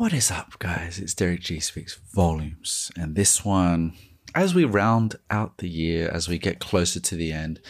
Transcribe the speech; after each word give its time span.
What 0.00 0.14
is 0.14 0.30
up, 0.30 0.58
guys? 0.58 0.98
It's 0.98 1.12
Derrick 1.12 1.40
Gee 1.40 1.60
Speaks 1.60 2.00
Volumes. 2.14 2.90
And 2.96 3.14
this 3.14 3.44
one, 3.44 3.92
as 4.34 4.54
we 4.54 4.64
round 4.64 5.16
out 5.30 5.58
the 5.58 5.68
year, 5.68 6.08
as 6.08 6.26
we 6.26 6.38
get 6.38 6.58
closer 6.58 7.00
to 7.00 7.16
the 7.16 7.34
end, 7.34 7.60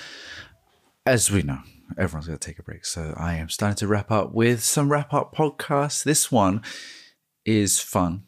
as 1.05 1.29
we 1.29 1.43
know, 1.43 1.59
everyone's 1.99 2.29
going 2.29 2.39
to 2.39 2.47
take 2.47 2.61
a 2.61 2.63
break. 2.63 2.85
So 2.85 3.15
I 3.17 3.35
am 3.35 3.49
starting 3.49 3.79
to 3.79 3.89
wrap 3.89 4.13
up 4.13 4.31
with 4.33 4.63
some 4.63 4.93
wrap 4.93 5.13
up 5.13 5.35
podcasts. 5.35 6.05
This 6.05 6.31
one 6.31 6.63
is 7.45 7.81
fun. 7.81 8.23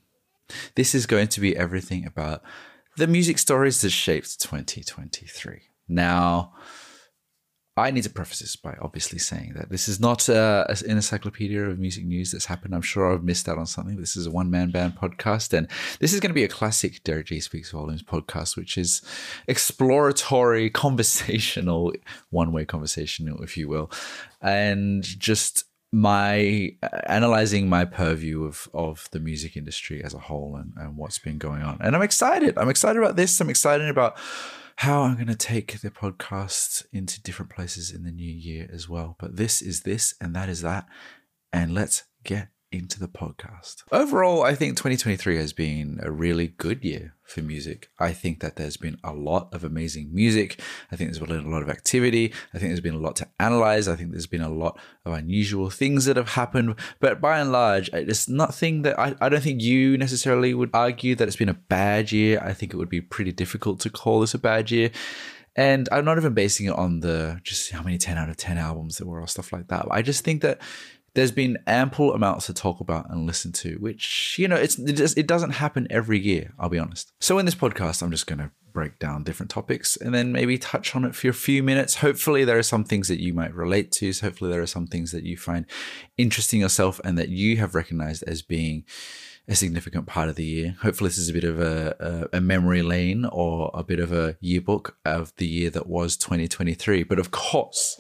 This 0.75 0.97
is 0.97 1.07
going 1.07 1.29
to 1.29 1.41
be 1.41 1.57
everything 1.57 2.05
about 2.05 2.43
the 2.97 3.07
music 3.07 3.39
stories 3.39 3.83
that 3.83 3.91
shaped 3.91 4.41
2023. 4.41 5.61
Now, 5.87 6.55
I 7.77 7.91
need 7.91 8.03
to 8.03 8.11
preface 8.11 8.41
this 8.41 8.55
by 8.55 8.77
obviously 8.83 9.19
saying 9.19 9.55
that 9.57 9.71
this 9.71 9.89
is 9.89 9.99
not 9.99 10.29
uh, 10.29 10.67
an 10.69 10.91
encyclopedia 10.91 11.63
of 11.63 11.79
music 11.79 12.05
news 12.05 12.33
that's 12.33 12.45
happened. 12.45 12.75
I'm 12.75 12.83
sure 12.83 13.11
I've 13.11 13.25
missed 13.25 13.49
out 13.49 13.57
on 13.57 13.65
something. 13.65 13.97
This 13.97 14.15
is 14.15 14.27
a 14.27 14.31
one 14.31 14.51
man 14.51 14.71
band 14.71 14.97
podcast, 14.97 15.57
and 15.57 15.67
this 15.99 16.13
is 16.13 16.21
going 16.21 16.29
to 16.31 16.35
be 16.35 16.45
a 16.45 16.49
classic 16.49 17.03
Derrick 17.03 17.27
Gee 17.27 17.41
Speaks 17.41 17.71
Volumes 17.71 18.03
podcast, 18.03 18.59
which 18.59 18.77
is 18.77 19.01
exploratory, 19.49 20.69
conversational, 20.87 21.95
one 22.29 22.53
way 22.53 22.67
conversational, 22.67 23.43
if 23.43 23.57
you 23.57 23.69
will, 23.69 23.91
and 24.43 25.03
just 25.03 25.65
my 25.93 26.75
uh, 26.83 26.89
analyzing 27.07 27.71
my 27.71 27.87
purview 27.87 28.45
of 28.45 28.69
of 28.75 29.09
the 29.13 29.21
music 29.21 29.57
industry 29.57 30.03
as 30.05 30.13
a 30.13 30.19
whole 30.19 30.57
and, 30.57 30.73
and 30.77 30.99
what's 30.99 31.19
been 31.19 31.39
going 31.39 31.63
on. 31.63 31.79
And 31.81 31.97
I'm 31.97 32.03
excited. 32.03 32.59
I'm 32.59 32.69
excited 32.69 32.99
about 33.03 33.17
this. 33.17 33.41
I'm 33.41 33.49
excited 33.49 33.89
about 33.89 34.19
how 34.83 35.03
I'm 35.03 35.15
going 35.15 35.29
to 35.29 35.37
take 35.37 35.81
the 35.81 35.93
podcast 35.93 36.85
into 36.93 37.23
different 37.23 37.53
places 37.53 37.93
in 37.93 38.03
the 38.03 38.11
new 38.11 38.33
year 38.33 38.69
as 38.73 38.89
well. 38.89 39.15
But 39.17 39.37
this 39.37 39.63
is 39.63 39.83
this, 39.83 40.17
and 40.21 40.35
that 40.35 40.49
is 40.49 40.63
that. 40.63 40.87
And 41.53 41.73
let's 41.73 42.03
get 42.25 42.49
into 42.73 42.99
the 42.99 43.09
podcast. 43.09 43.83
Overall, 43.93 44.43
I 44.43 44.55
think 44.55 44.77
2023 44.77 45.37
has 45.37 45.53
been 45.53 46.01
a 46.03 46.11
really 46.11 46.49
good 46.49 46.83
year 46.83 47.15
for 47.25 47.43
music. 47.43 47.91
I 47.99 48.13
think 48.13 48.41
that 48.41 48.57
there's 48.57 48.77
been 48.77 48.99
a 49.05 49.13
lot 49.13 49.53
of 49.53 49.65
amazing 49.65 50.15
music. 50.15 50.61
I 50.91 50.97
think 50.97 51.11
there's 51.11 51.19
been 51.19 51.45
a 51.45 51.49
lot 51.49 51.63
of 51.63 51.69
activity. 51.69 52.33
I 52.55 52.59
think 52.59 52.71
there's 52.71 52.81
been 52.81 52.95
a 52.95 52.99
lot 52.99 53.17
to 53.17 53.29
analyze. 53.39 53.89
I 53.89 53.97
think 53.97 54.11
there's 54.11 54.27
been 54.27 54.43
a 54.43 54.49
lot 54.49 54.79
of 55.05 55.13
unusual 55.13 55.71
things 55.71 56.07
that 56.07 56.17
have 56.17 56.31
happened. 56.31 56.75
But 57.01 57.21
by 57.21 57.39
and 57.39 57.53
large, 57.53 57.91
it's 57.93 58.29
nothing 58.29 58.83
that 58.83 58.99
I, 58.99 59.15
I 59.21 59.29
don't 59.29 59.43
think 59.43 59.61
you 59.61 59.99
necessarily 59.99 60.55
would 60.55 60.71
argue 60.73 61.15
that 61.17 61.29
it's 61.29 61.37
been 61.37 61.49
a 61.49 61.55
bad 61.55 62.13
year. 62.13 62.41
I 62.43 62.53
think 62.53 62.73
it 62.73 62.77
would 62.77 62.91
be 62.91 63.01
pretty 63.01 63.33
difficult 63.33 63.81
to 63.81 63.91
call 63.91 64.21
this 64.21 64.35
a 64.35 64.39
bad 64.39 64.71
year. 64.71 64.91
And 65.55 65.89
I'm 65.93 66.05
not 66.05 66.17
even 66.17 66.33
basing 66.33 66.67
it 66.67 66.75
on 66.75 67.01
the 67.01 67.41
just 67.45 67.71
how 67.71 67.83
many 67.83 67.99
10 67.99 68.17
out 68.17 68.31
of 68.31 68.37
10 68.37 68.57
albums 68.57 68.99
there 68.99 69.07
were 69.07 69.21
or 69.21 69.27
stuff 69.27 69.53
like 69.53 69.69
that. 69.69 69.87
I 69.91 70.01
just 70.01 70.25
think 70.25 70.41
that 70.43 70.61
there's 71.15 71.33
been 71.33 71.59
ample 71.67 72.15
amounts 72.15 72.47
to 72.47 72.55
talk 72.55 72.81
about 72.81 73.11
and 73.11 73.27
listen 73.27 73.53
to, 73.53 73.77
which, 73.77 74.37
you 74.39 74.49
know, 74.49 74.57
it's, 74.57 74.79
it, 74.79 74.95
just, 74.95 75.19
it 75.19 75.27
doesn't 75.27 75.51
happen 75.51 75.87
every 75.91 76.19
year, 76.19 76.53
I'll 76.59 76.69
be 76.69 76.79
honest. 76.79 77.13
So 77.21 77.39
in 77.39 77.45
this 77.45 77.55
podcast, 77.55 78.03
I'm 78.03 78.11
just 78.11 78.27
going 78.27 78.39
to 78.39 78.51
break 78.73 78.99
down 78.99 79.23
different 79.23 79.51
topics 79.51 79.97
and 79.97 80.15
then 80.15 80.33
maybe 80.33 80.57
touch 80.57 80.97
on 80.97 81.05
it 81.05 81.15
for 81.15 81.29
a 81.29 81.35
few 81.35 81.63
minutes. 81.63 81.97
Hopefully, 81.97 82.45
there 82.45 82.59
are 82.59 82.63
some 82.63 82.85
things 82.85 83.09
that 83.09 83.21
you 83.21 83.35
might 83.35 83.55
relate 83.55 83.93
to. 83.93 84.13
So 84.13 84.27
hopefully, 84.27 84.51
there 84.51 84.63
are 84.63 84.67
some 84.67 84.87
things 84.87 85.13
that 85.13 85.25
you 85.25 85.37
find 85.37 85.67
interesting 86.17 86.61
yourself 86.61 87.01
and 87.05 87.19
that 87.19 87.29
you 87.29 87.59
have 87.59 87.75
recognized 87.75 88.25
as 88.27 88.43
being 88.43 88.85
a 89.49 89.55
significant 89.55 90.07
part 90.07 90.29
of 90.29 90.37
the 90.37 90.45
year. 90.45 90.77
Hopefully, 90.83 91.09
this 91.09 91.19
is 91.19 91.29
a 91.29 91.33
bit 91.33 91.45
of 91.45 91.61
a, 91.61 92.29
a, 92.33 92.39
a, 92.39 92.41
memory 92.41 92.83
lane 92.83 93.25
or 93.25 93.71
a 93.75 93.83
bit 93.83 93.99
of 93.99 94.13
a 94.13 94.37
yearbook 94.41 94.97
of 95.05 95.35
the 95.37 95.47
year 95.47 95.69
that 95.71 95.89
was 95.89 96.17
2023. 96.17 97.03
But 97.03 97.19
of 97.19 97.33
course, 97.33 97.99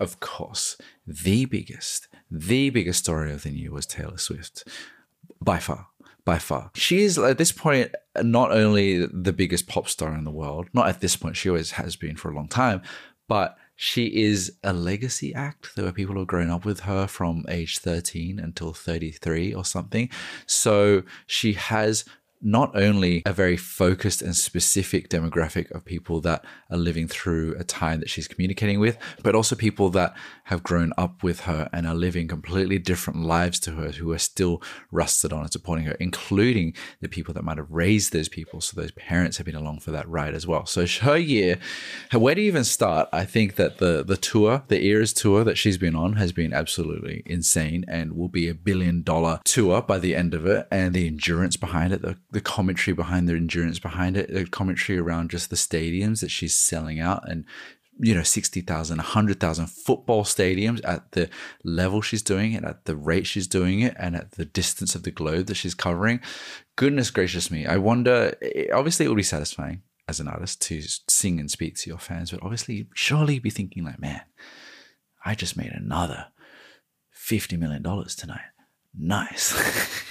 of 0.00 0.18
course, 0.18 0.76
the 1.06 1.44
biggest 1.44 2.08
the 2.30 2.70
biggest 2.70 3.00
story 3.00 3.32
of 3.32 3.42
the 3.42 3.50
year 3.50 3.72
was 3.72 3.86
Taylor 3.86 4.18
Swift, 4.18 4.66
by 5.40 5.58
far. 5.58 5.88
By 6.24 6.38
far. 6.38 6.70
She 6.74 7.00
is 7.00 7.18
at 7.18 7.38
this 7.38 7.50
point 7.52 7.94
not 8.22 8.52
only 8.52 9.06
the 9.06 9.32
biggest 9.32 9.66
pop 9.66 9.88
star 9.88 10.14
in 10.14 10.24
the 10.24 10.30
world, 10.30 10.68
not 10.72 10.88
at 10.88 11.00
this 11.00 11.16
point, 11.16 11.36
she 11.36 11.48
always 11.48 11.72
has 11.72 11.96
been 11.96 12.16
for 12.16 12.30
a 12.30 12.34
long 12.34 12.46
time, 12.46 12.82
but 13.26 13.56
she 13.74 14.06
is 14.24 14.52
a 14.62 14.74
legacy 14.74 15.34
act. 15.34 15.74
There 15.74 15.86
were 15.86 15.92
people 15.92 16.12
who 16.12 16.20
have 16.20 16.28
grown 16.28 16.50
up 16.50 16.66
with 16.66 16.80
her 16.80 17.06
from 17.06 17.46
age 17.48 17.78
13 17.78 18.38
until 18.38 18.74
33 18.74 19.54
or 19.54 19.64
something. 19.64 20.10
So 20.44 21.02
she 21.26 21.54
has 21.54 22.04
not 22.42 22.74
only 22.74 23.22
a 23.26 23.32
very 23.32 23.56
focused 23.56 24.22
and 24.22 24.34
specific 24.34 25.08
demographic 25.08 25.70
of 25.72 25.84
people 25.84 26.20
that 26.20 26.44
are 26.70 26.78
living 26.78 27.06
through 27.06 27.54
a 27.58 27.64
time 27.64 28.00
that 28.00 28.08
she's 28.08 28.28
communicating 28.28 28.80
with, 28.80 28.96
but 29.22 29.34
also 29.34 29.54
people 29.54 29.90
that 29.90 30.14
have 30.44 30.62
grown 30.62 30.92
up 30.96 31.22
with 31.22 31.40
her 31.40 31.68
and 31.72 31.86
are 31.86 31.94
living 31.94 32.28
completely 32.28 32.78
different 32.78 33.22
lives 33.22 33.60
to 33.60 33.72
her 33.72 33.90
who 33.90 34.10
are 34.12 34.18
still 34.18 34.62
rusted 34.90 35.32
on 35.32 35.40
and 35.42 35.52
supporting 35.52 35.84
her, 35.84 35.96
including 36.00 36.74
the 37.00 37.08
people 37.08 37.34
that 37.34 37.44
might 37.44 37.58
have 37.58 37.70
raised 37.70 38.12
those 38.12 38.28
people. 38.28 38.60
So 38.60 38.80
those 38.80 38.92
parents 38.92 39.36
have 39.36 39.46
been 39.46 39.54
along 39.54 39.80
for 39.80 39.90
that 39.90 40.08
ride 40.08 40.34
as 40.34 40.46
well. 40.46 40.66
So 40.66 40.86
her 40.86 41.18
year, 41.18 41.58
where 42.12 42.34
do 42.34 42.40
you 42.40 42.48
even 42.48 42.64
start? 42.64 43.08
I 43.12 43.24
think 43.24 43.56
that 43.56 43.78
the 43.78 44.02
the 44.02 44.16
tour, 44.16 44.62
the 44.68 44.82
Eras 44.84 45.12
tour 45.12 45.44
that 45.44 45.58
she's 45.58 45.78
been 45.78 45.94
on 45.96 46.14
has 46.14 46.32
been 46.32 46.52
absolutely 46.52 47.22
insane 47.26 47.84
and 47.88 48.16
will 48.16 48.28
be 48.28 48.48
a 48.48 48.54
billion 48.54 49.02
dollar 49.02 49.40
tour 49.44 49.82
by 49.82 49.98
the 49.98 50.14
end 50.14 50.34
of 50.34 50.46
it. 50.46 50.66
And 50.70 50.94
the 50.94 51.06
endurance 51.06 51.56
behind 51.56 51.92
it, 51.92 52.02
the 52.02 52.16
the 52.32 52.40
commentary 52.40 52.94
behind 52.94 53.28
the 53.28 53.34
endurance 53.34 53.78
behind 53.78 54.16
it, 54.16 54.32
the 54.32 54.44
commentary 54.44 54.98
around 54.98 55.30
just 55.30 55.50
the 55.50 55.56
stadiums 55.56 56.20
that 56.20 56.30
she's 56.30 56.56
selling 56.56 57.00
out 57.00 57.28
and 57.28 57.44
you 57.98 58.14
know 58.14 58.22
60,000 58.22 58.96
100,000 58.96 59.66
football 59.66 60.24
stadiums 60.24 60.80
at 60.84 61.12
the 61.12 61.28
level 61.64 62.00
she's 62.00 62.22
doing 62.22 62.52
it 62.52 62.64
at 62.64 62.86
the 62.86 62.96
rate 62.96 63.26
she's 63.26 63.46
doing 63.46 63.80
it 63.80 63.94
and 63.98 64.16
at 64.16 64.32
the 64.32 64.44
distance 64.46 64.94
of 64.94 65.02
the 65.02 65.10
globe 65.10 65.46
that 65.46 65.56
she's 65.56 65.74
covering. 65.74 66.20
Goodness 66.76 67.10
gracious 67.10 67.50
me 67.50 67.66
i 67.66 67.76
wonder 67.76 68.34
obviously 68.72 69.04
it 69.04 69.08
will 69.08 69.16
be 69.16 69.22
satisfying 69.22 69.82
as 70.08 70.18
an 70.18 70.28
artist 70.28 70.62
to 70.62 70.80
sing 71.08 71.38
and 71.38 71.50
speak 71.50 71.76
to 71.76 71.90
your 71.90 71.98
fans 71.98 72.30
but 72.30 72.42
obviously 72.42 72.88
surely 72.94 73.38
be 73.38 73.50
thinking 73.50 73.84
like 73.84 74.00
man 74.00 74.22
i 75.24 75.34
just 75.34 75.56
made 75.56 75.72
another 75.72 76.28
50 77.20 77.58
million 77.58 77.82
dollars 77.82 78.16
tonight. 78.16 78.40
Nice. 78.98 79.54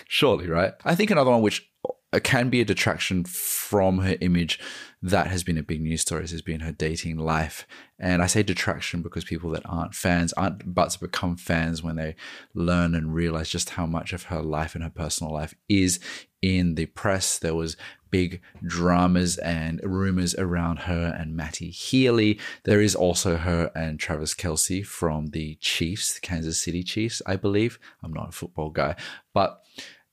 Surely 0.07 0.47
right? 0.47 0.73
I 0.85 0.95
think 0.95 1.11
another 1.11 1.31
one 1.31 1.41
which 1.41 1.69
Uh, 2.11 2.19
can 2.19 2.49
be 2.49 2.59
a 2.59 2.65
detraction 2.65 3.23
from 3.23 3.99
her 3.99 4.15
image 4.19 4.59
that 5.01 5.27
has 5.27 5.43
been 5.43 5.57
a 5.57 5.63
big 5.63 5.81
news 5.81 6.01
story 6.01 6.27
has 6.27 6.41
been 6.41 6.61
her 6.61 6.71
dating 6.71 7.17
life. 7.17 7.65
And 7.99 8.21
i 8.21 8.27
say 8.27 8.43
detraction 8.43 9.01
because 9.01 9.23
people 9.23 9.49
that 9.51 9.63
aren't 9.65 9.93
fans 9.93 10.33
aren't 10.33 10.63
about 10.63 10.91
to 10.91 10.99
become 10.99 11.37
fans 11.37 11.83
when 11.83 11.95
they 11.95 12.15
learn 12.53 12.95
and 12.95 13.13
realize 13.13 13.49
just 13.49 13.71
how 13.71 13.85
much 13.85 14.11
of 14.13 14.23
her 14.23 14.41
life 14.41 14.75
and 14.75 14.83
her 14.83 14.89
personal 14.89 15.33
life 15.33 15.53
is 15.67 15.99
in 16.41 16.75
the 16.75 16.85
press. 16.87 17.37
There 17.37 17.55
was 17.55 17.77
big 18.09 18.41
dramas 18.65 19.37
and 19.37 19.79
rumors 19.83 20.33
around 20.35 20.79
her 20.79 21.15
and 21.17 21.35
matty 21.35 21.69
healy. 21.69 22.39
There 22.63 22.81
is 22.81 22.95
also 22.95 23.37
her 23.37 23.71
and 23.75 23.99
travis 23.99 24.33
Kelce 24.33 24.85
from 24.85 25.27
the 25.27 25.55
chiefs 25.61 26.15
the 26.15 26.21
kansas 26.21 26.61
city 26.61 26.81
chiefs 26.83 27.21
i 27.27 27.35
believe. 27.35 27.77
I'm 28.03 28.13
not 28.13 28.29
a 28.29 28.31
football 28.31 28.71
guy. 28.71 28.95
But 29.33 29.61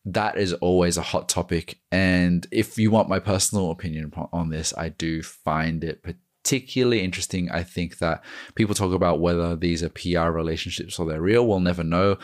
that 0.06 0.38
is 0.38 0.52
always 0.54 0.96
a 0.96 1.02
hot 1.02 1.28
topic. 1.28 1.80
And 1.90 2.46
if 2.52 2.78
you 2.78 2.90
want 2.92 3.08
my 3.08 3.18
personal 3.18 3.72
opinion 3.72 4.12
on 4.32 4.50
this, 4.50 4.72
I 4.78 4.90
do 4.90 5.20
find 5.22 5.82
it 5.82 6.04
particularly 6.44 7.02
interesting. 7.02 7.50
I 7.50 7.64
think 7.64 7.98
that 7.98 8.24
people 8.54 8.74
talk 8.74 8.94
about 8.94 9.20
whether 9.20 9.56
these 9.56 9.82
are 9.82 9.88
PR 9.88 10.30
relationships 10.30 10.98
or 10.98 11.06
they're 11.06 11.20
real. 11.20 11.44
We'll 11.44 11.58
never 11.58 11.82
know. 11.82 12.18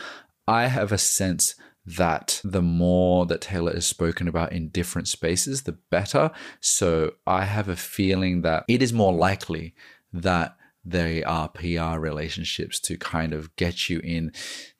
I 0.47 0.67
have 0.67 0.93
a 0.93 0.97
sense 0.97 1.55
that 1.85 2.39
the 2.45 2.61
more 2.61 3.25
that 3.25 3.41
Taylor 3.41 3.75
is 3.75 3.85
spoken 3.85 4.29
about 4.29 4.53
in 4.53 4.69
different 4.69 5.09
spaces, 5.09 5.63
the 5.63 5.73
better. 5.73 6.31
So 6.61 7.15
I 7.27 7.43
have 7.43 7.67
a 7.67 7.75
feeling 7.75 8.43
that 8.43 8.63
it 8.69 8.81
is 8.81 8.93
more 8.93 9.13
likely 9.13 9.75
that 10.13 10.55
they 10.85 11.21
are 11.23 11.49
PR 11.49 11.99
relationships 11.99 12.79
to 12.81 12.97
kind 12.97 13.33
of 13.33 13.53
get 13.57 13.89
you 13.89 13.99
in 13.99 14.31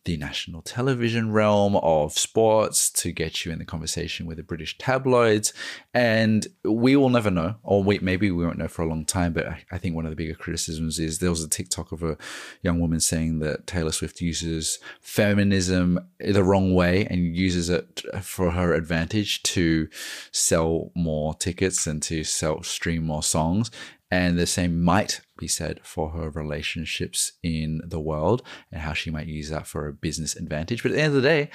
the 0.05 0.17
national 0.17 0.61
television 0.61 1.31
realm 1.31 1.77
of 1.77 2.17
sports, 2.17 2.89
to 2.89 3.11
get 3.11 3.45
you 3.45 3.51
in 3.51 3.59
the 3.59 3.65
conversation 3.65 4.25
with 4.25 4.37
the 4.37 4.43
British 4.43 4.77
tabloids. 4.77 5.53
And 5.93 6.45
we 6.63 6.95
will 6.95 7.09
never 7.09 7.31
know, 7.31 7.55
or 7.63 7.83
we, 7.83 7.99
maybe 7.99 8.29
we 8.29 8.45
won't 8.45 8.57
know 8.57 8.67
for 8.67 8.81
a 8.81 8.87
long 8.87 9.05
time. 9.05 9.33
But 9.33 9.47
I, 9.47 9.63
I 9.71 9.77
think 9.77 9.95
one 9.95 10.05
of 10.05 10.11
the 10.11 10.17
bigger 10.17 10.33
criticisms 10.33 10.99
is 10.99 11.19
there 11.19 11.29
was 11.29 11.43
a 11.43 11.49
TikTok 11.49 11.91
of 11.91 12.03
a 12.03 12.17
young 12.61 12.79
woman 12.79 12.99
saying 12.99 13.39
that 13.39 13.65
Taylor 13.65 13.91
Swift 13.91 14.19
uses 14.19 14.79
feminism 14.99 15.99
the 16.19 16.43
wrong 16.43 16.73
way 16.73 17.05
and 17.05 17.35
uses 17.35 17.69
it 17.69 18.01
for 18.21 18.51
her 18.51 18.73
advantage 18.73 19.41
to 19.43 19.87
sell 20.31 20.91
more 20.95 21.33
tickets 21.35 21.87
and 21.87 22.03
to 22.03 22.23
sell 22.23 22.61
stream 22.63 23.05
more 23.05 23.23
songs. 23.23 23.71
And 24.11 24.37
the 24.37 24.45
same 24.45 24.83
might 24.83 25.21
said 25.47 25.79
for 25.83 26.11
her 26.11 26.29
relationships 26.29 27.33
in 27.41 27.81
the 27.85 27.99
world 27.99 28.43
and 28.71 28.81
how 28.81 28.93
she 28.93 29.11
might 29.11 29.27
use 29.27 29.49
that 29.49 29.67
for 29.67 29.87
a 29.87 29.93
business 29.93 30.35
advantage. 30.35 30.83
But 30.83 30.91
at 30.91 30.95
the 30.95 31.01
end 31.01 31.15
of 31.15 31.21
the 31.21 31.27
day, 31.27 31.49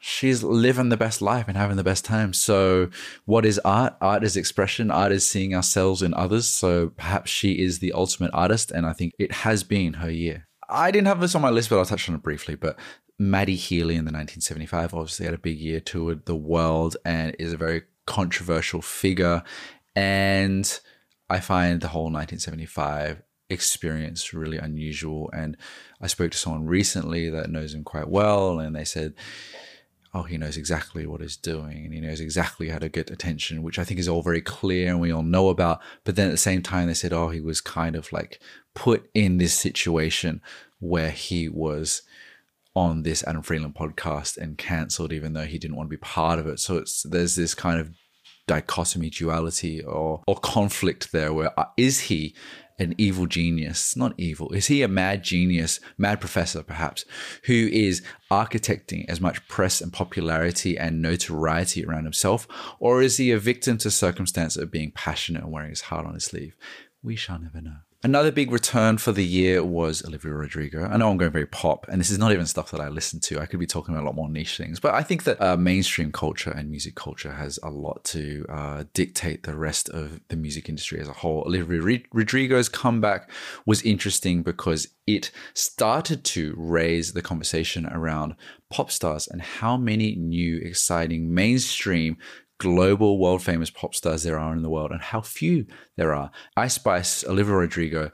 she's 0.00 0.42
living 0.42 0.88
the 0.88 0.96
best 0.96 1.20
life 1.20 1.46
and 1.48 1.56
having 1.56 1.76
the 1.76 1.84
best 1.84 2.04
time. 2.04 2.32
So, 2.32 2.90
what 3.24 3.44
is 3.44 3.58
art? 3.60 3.96
Art 4.00 4.24
is 4.24 4.36
expression, 4.36 4.90
art 4.90 5.12
is 5.12 5.28
seeing 5.28 5.54
ourselves 5.54 6.02
in 6.02 6.14
others. 6.14 6.46
So, 6.48 6.90
perhaps 6.96 7.30
she 7.30 7.52
is 7.52 7.78
the 7.78 7.92
ultimate 7.92 8.30
artist. 8.32 8.70
And 8.70 8.86
I 8.86 8.92
think 8.92 9.14
it 9.18 9.32
has 9.32 9.62
been 9.64 9.94
her 9.94 10.10
year. 10.10 10.46
I 10.68 10.90
didn't 10.90 11.08
have 11.08 11.20
this 11.20 11.34
on 11.34 11.42
my 11.42 11.50
list, 11.50 11.70
but 11.70 11.78
I'll 11.78 11.86
touch 11.86 12.08
on 12.08 12.14
it 12.14 12.22
briefly. 12.22 12.54
But 12.54 12.78
Matty 13.18 13.56
Healy 13.56 13.96
in 13.96 14.04
the 14.04 14.12
1975 14.12 14.94
obviously 14.94 15.26
had 15.26 15.34
a 15.34 15.38
big 15.38 15.58
year, 15.58 15.80
toured 15.80 16.26
the 16.26 16.36
world, 16.36 16.96
and 17.04 17.34
is 17.38 17.52
a 17.52 17.56
very 17.56 17.82
controversial 18.06 18.82
figure. 18.82 19.42
And 19.96 20.80
I 21.30 21.40
find 21.40 21.80
the 21.80 21.88
whole 21.88 22.04
1975 22.04 23.22
experience 23.50 24.32
really 24.34 24.58
unusual. 24.58 25.30
And 25.32 25.56
I 26.00 26.06
spoke 26.06 26.30
to 26.32 26.38
someone 26.38 26.66
recently 26.66 27.30
that 27.30 27.50
knows 27.50 27.74
him 27.74 27.84
quite 27.84 28.08
well, 28.08 28.58
and 28.58 28.74
they 28.74 28.84
said, 28.84 29.14
Oh, 30.14 30.22
he 30.22 30.38
knows 30.38 30.56
exactly 30.56 31.06
what 31.06 31.20
he's 31.20 31.36
doing 31.36 31.84
and 31.84 31.92
he 31.92 32.00
knows 32.00 32.18
exactly 32.18 32.70
how 32.70 32.78
to 32.78 32.88
get 32.88 33.10
attention, 33.10 33.62
which 33.62 33.78
I 33.78 33.84
think 33.84 34.00
is 34.00 34.08
all 34.08 34.22
very 34.22 34.40
clear 34.40 34.88
and 34.88 35.00
we 35.00 35.12
all 35.12 35.22
know 35.22 35.50
about. 35.50 35.80
But 36.04 36.16
then 36.16 36.28
at 36.28 36.30
the 36.30 36.38
same 36.38 36.62
time, 36.62 36.88
they 36.88 36.94
said, 36.94 37.12
Oh, 37.12 37.28
he 37.28 37.42
was 37.42 37.60
kind 37.60 37.94
of 37.94 38.10
like 38.10 38.40
put 38.74 39.10
in 39.12 39.36
this 39.36 39.52
situation 39.52 40.40
where 40.80 41.10
he 41.10 41.48
was 41.50 42.02
on 42.74 43.02
this 43.02 43.22
Adam 43.26 43.42
Friedland 43.42 43.74
podcast 43.74 44.38
and 44.38 44.56
cancelled, 44.56 45.12
even 45.12 45.34
though 45.34 45.44
he 45.44 45.58
didn't 45.58 45.76
want 45.76 45.88
to 45.88 45.96
be 45.96 46.00
part 46.00 46.38
of 46.38 46.46
it. 46.46 46.58
So 46.58 46.78
it's 46.78 47.02
there's 47.02 47.36
this 47.36 47.54
kind 47.54 47.78
of 47.78 47.90
dichotomy, 48.48 49.10
duality, 49.10 49.82
or 49.82 50.22
or 50.26 50.36
conflict 50.36 51.12
there. 51.12 51.32
Where 51.32 51.58
uh, 51.58 51.66
he 51.76 52.34
an 52.80 52.94
evil 52.98 53.26
genius? 53.26 53.96
Not 53.96 54.14
evil. 54.18 54.52
Is 54.52 54.66
he 54.66 54.82
a 54.82 54.88
mad 54.88 55.22
genius, 55.22 55.80
mad 55.96 56.20
professor, 56.20 56.62
perhaps, 56.62 57.04
who 57.44 57.68
is 57.72 58.02
architecting 58.30 59.04
as 59.08 59.20
much 59.20 59.46
press 59.48 59.80
and 59.80 59.92
popularity 59.92 60.76
and 60.76 61.02
notoriety 61.02 61.84
around 61.84 62.04
himself, 62.04 62.48
or 62.80 63.02
is 63.02 63.18
he 63.18 63.30
a 63.30 63.38
victim 63.38 63.78
to 63.78 63.90
circumstance 63.90 64.56
of 64.56 64.70
being 64.70 64.90
passionate 64.90 65.44
and 65.44 65.52
wearing 65.52 65.70
his 65.70 65.82
heart 65.82 66.06
on 66.06 66.14
his 66.14 66.24
sleeve? 66.24 66.56
We 67.02 67.14
shall 67.14 67.38
never 67.38 67.60
know. 67.60 67.87
Another 68.04 68.30
big 68.30 68.52
return 68.52 68.96
for 68.96 69.10
the 69.10 69.24
year 69.24 69.64
was 69.64 70.04
Olivia 70.04 70.32
Rodrigo. 70.32 70.84
I 70.86 70.96
know 70.96 71.10
I'm 71.10 71.16
going 71.16 71.32
very 71.32 71.46
pop, 71.46 71.84
and 71.88 71.98
this 71.98 72.10
is 72.10 72.18
not 72.18 72.30
even 72.30 72.46
stuff 72.46 72.70
that 72.70 72.80
I 72.80 72.88
listen 72.88 73.18
to. 73.22 73.40
I 73.40 73.46
could 73.46 73.58
be 73.58 73.66
talking 73.66 73.92
about 73.92 74.04
a 74.04 74.06
lot 74.06 74.14
more 74.14 74.28
niche 74.28 74.56
things, 74.56 74.78
but 74.78 74.94
I 74.94 75.02
think 75.02 75.24
that 75.24 75.42
uh, 75.42 75.56
mainstream 75.56 76.12
culture 76.12 76.52
and 76.52 76.70
music 76.70 76.94
culture 76.94 77.32
has 77.32 77.58
a 77.60 77.70
lot 77.70 78.04
to 78.04 78.46
uh, 78.48 78.84
dictate 78.94 79.42
the 79.42 79.56
rest 79.56 79.88
of 79.88 80.20
the 80.28 80.36
music 80.36 80.68
industry 80.68 81.00
as 81.00 81.08
a 81.08 81.12
whole. 81.12 81.42
Olivia 81.44 82.00
Rodrigo's 82.12 82.68
comeback 82.68 83.28
was 83.66 83.82
interesting 83.82 84.44
because 84.44 84.86
it 85.08 85.32
started 85.54 86.22
to 86.22 86.54
raise 86.56 87.14
the 87.14 87.22
conversation 87.22 87.84
around 87.86 88.36
pop 88.70 88.92
stars 88.92 89.26
and 89.26 89.42
how 89.42 89.76
many 89.76 90.14
new, 90.14 90.58
exciting 90.58 91.34
mainstream 91.34 92.16
global 92.58 93.18
world 93.18 93.42
famous 93.42 93.70
pop 93.70 93.94
stars 93.94 94.22
there 94.22 94.38
are 94.38 94.52
in 94.52 94.62
the 94.62 94.70
world 94.70 94.90
and 94.90 95.00
how 95.00 95.20
few 95.20 95.66
there 95.96 96.12
are. 96.12 96.30
Ice 96.56 96.74
Spice, 96.74 97.24
Olivia 97.24 97.54
Rodrigo, 97.54 98.10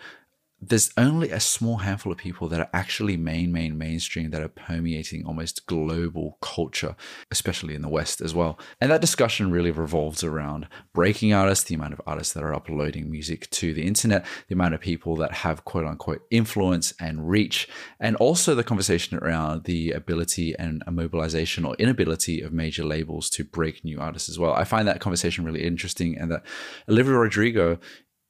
there's 0.69 0.93
only 0.97 1.31
a 1.31 1.41
small 1.41 1.79
handful 1.79 2.13
of 2.13 2.19
people 2.19 2.49
that 2.49 2.61
are 2.61 2.71
actually 2.73 3.17
main, 3.17 3.53
main, 3.53 3.77
mainstream 3.77 4.31
that 4.31 4.43
are 4.43 4.49
permeating 4.49 5.25
almost 5.25 5.67
global 5.67 6.39
culture, 6.41 6.97
especially 7.31 7.75
in 7.75 7.83
the 7.83 7.89
West 7.89 8.21
as 8.21 8.35
well. 8.35 8.59
And 8.81 8.91
that 8.91 9.01
discussion 9.01 9.51
really 9.51 9.71
revolves 9.71 10.25
around 10.25 10.69
breaking 10.93 11.33
artists, 11.33 11.65
the 11.65 11.75
amount 11.75 11.93
of 11.93 12.01
artists 12.07 12.33
that 12.35 12.43
are 12.43 12.55
uploading 12.55 13.11
music 13.11 13.51
to 13.51 13.75
the 13.75 13.87
internet, 13.87 14.25
the 14.49 14.55
amount 14.55 14.75
of 14.75 14.81
people 14.81 15.17
that 15.17 15.33
have 15.33 15.65
quote 15.65 15.87
unquote 15.87 16.23
influence 16.31 16.95
and 17.01 17.29
reach, 17.29 17.69
and 18.01 18.17
also 18.17 18.55
the 18.55 18.65
conversation 18.65 19.19
around 19.19 19.65
the 19.65 19.91
ability 19.93 20.55
and 20.59 20.83
mobilization 20.91 21.65
or 21.65 21.75
inability 21.77 22.41
of 22.41 22.53
major 22.53 22.85
labels 22.85 23.29
to 23.31 23.45
break 23.45 23.85
new 23.85 24.01
artists 24.01 24.29
as 24.29 24.39
well. 24.39 24.53
I 24.55 24.65
find 24.65 24.89
that 24.89 25.01
conversation 25.01 25.45
really 25.45 25.65
interesting 25.65 26.17
and 26.19 26.31
that 26.31 26.45
Olivia 26.89 27.15
Rodrigo 27.15 27.79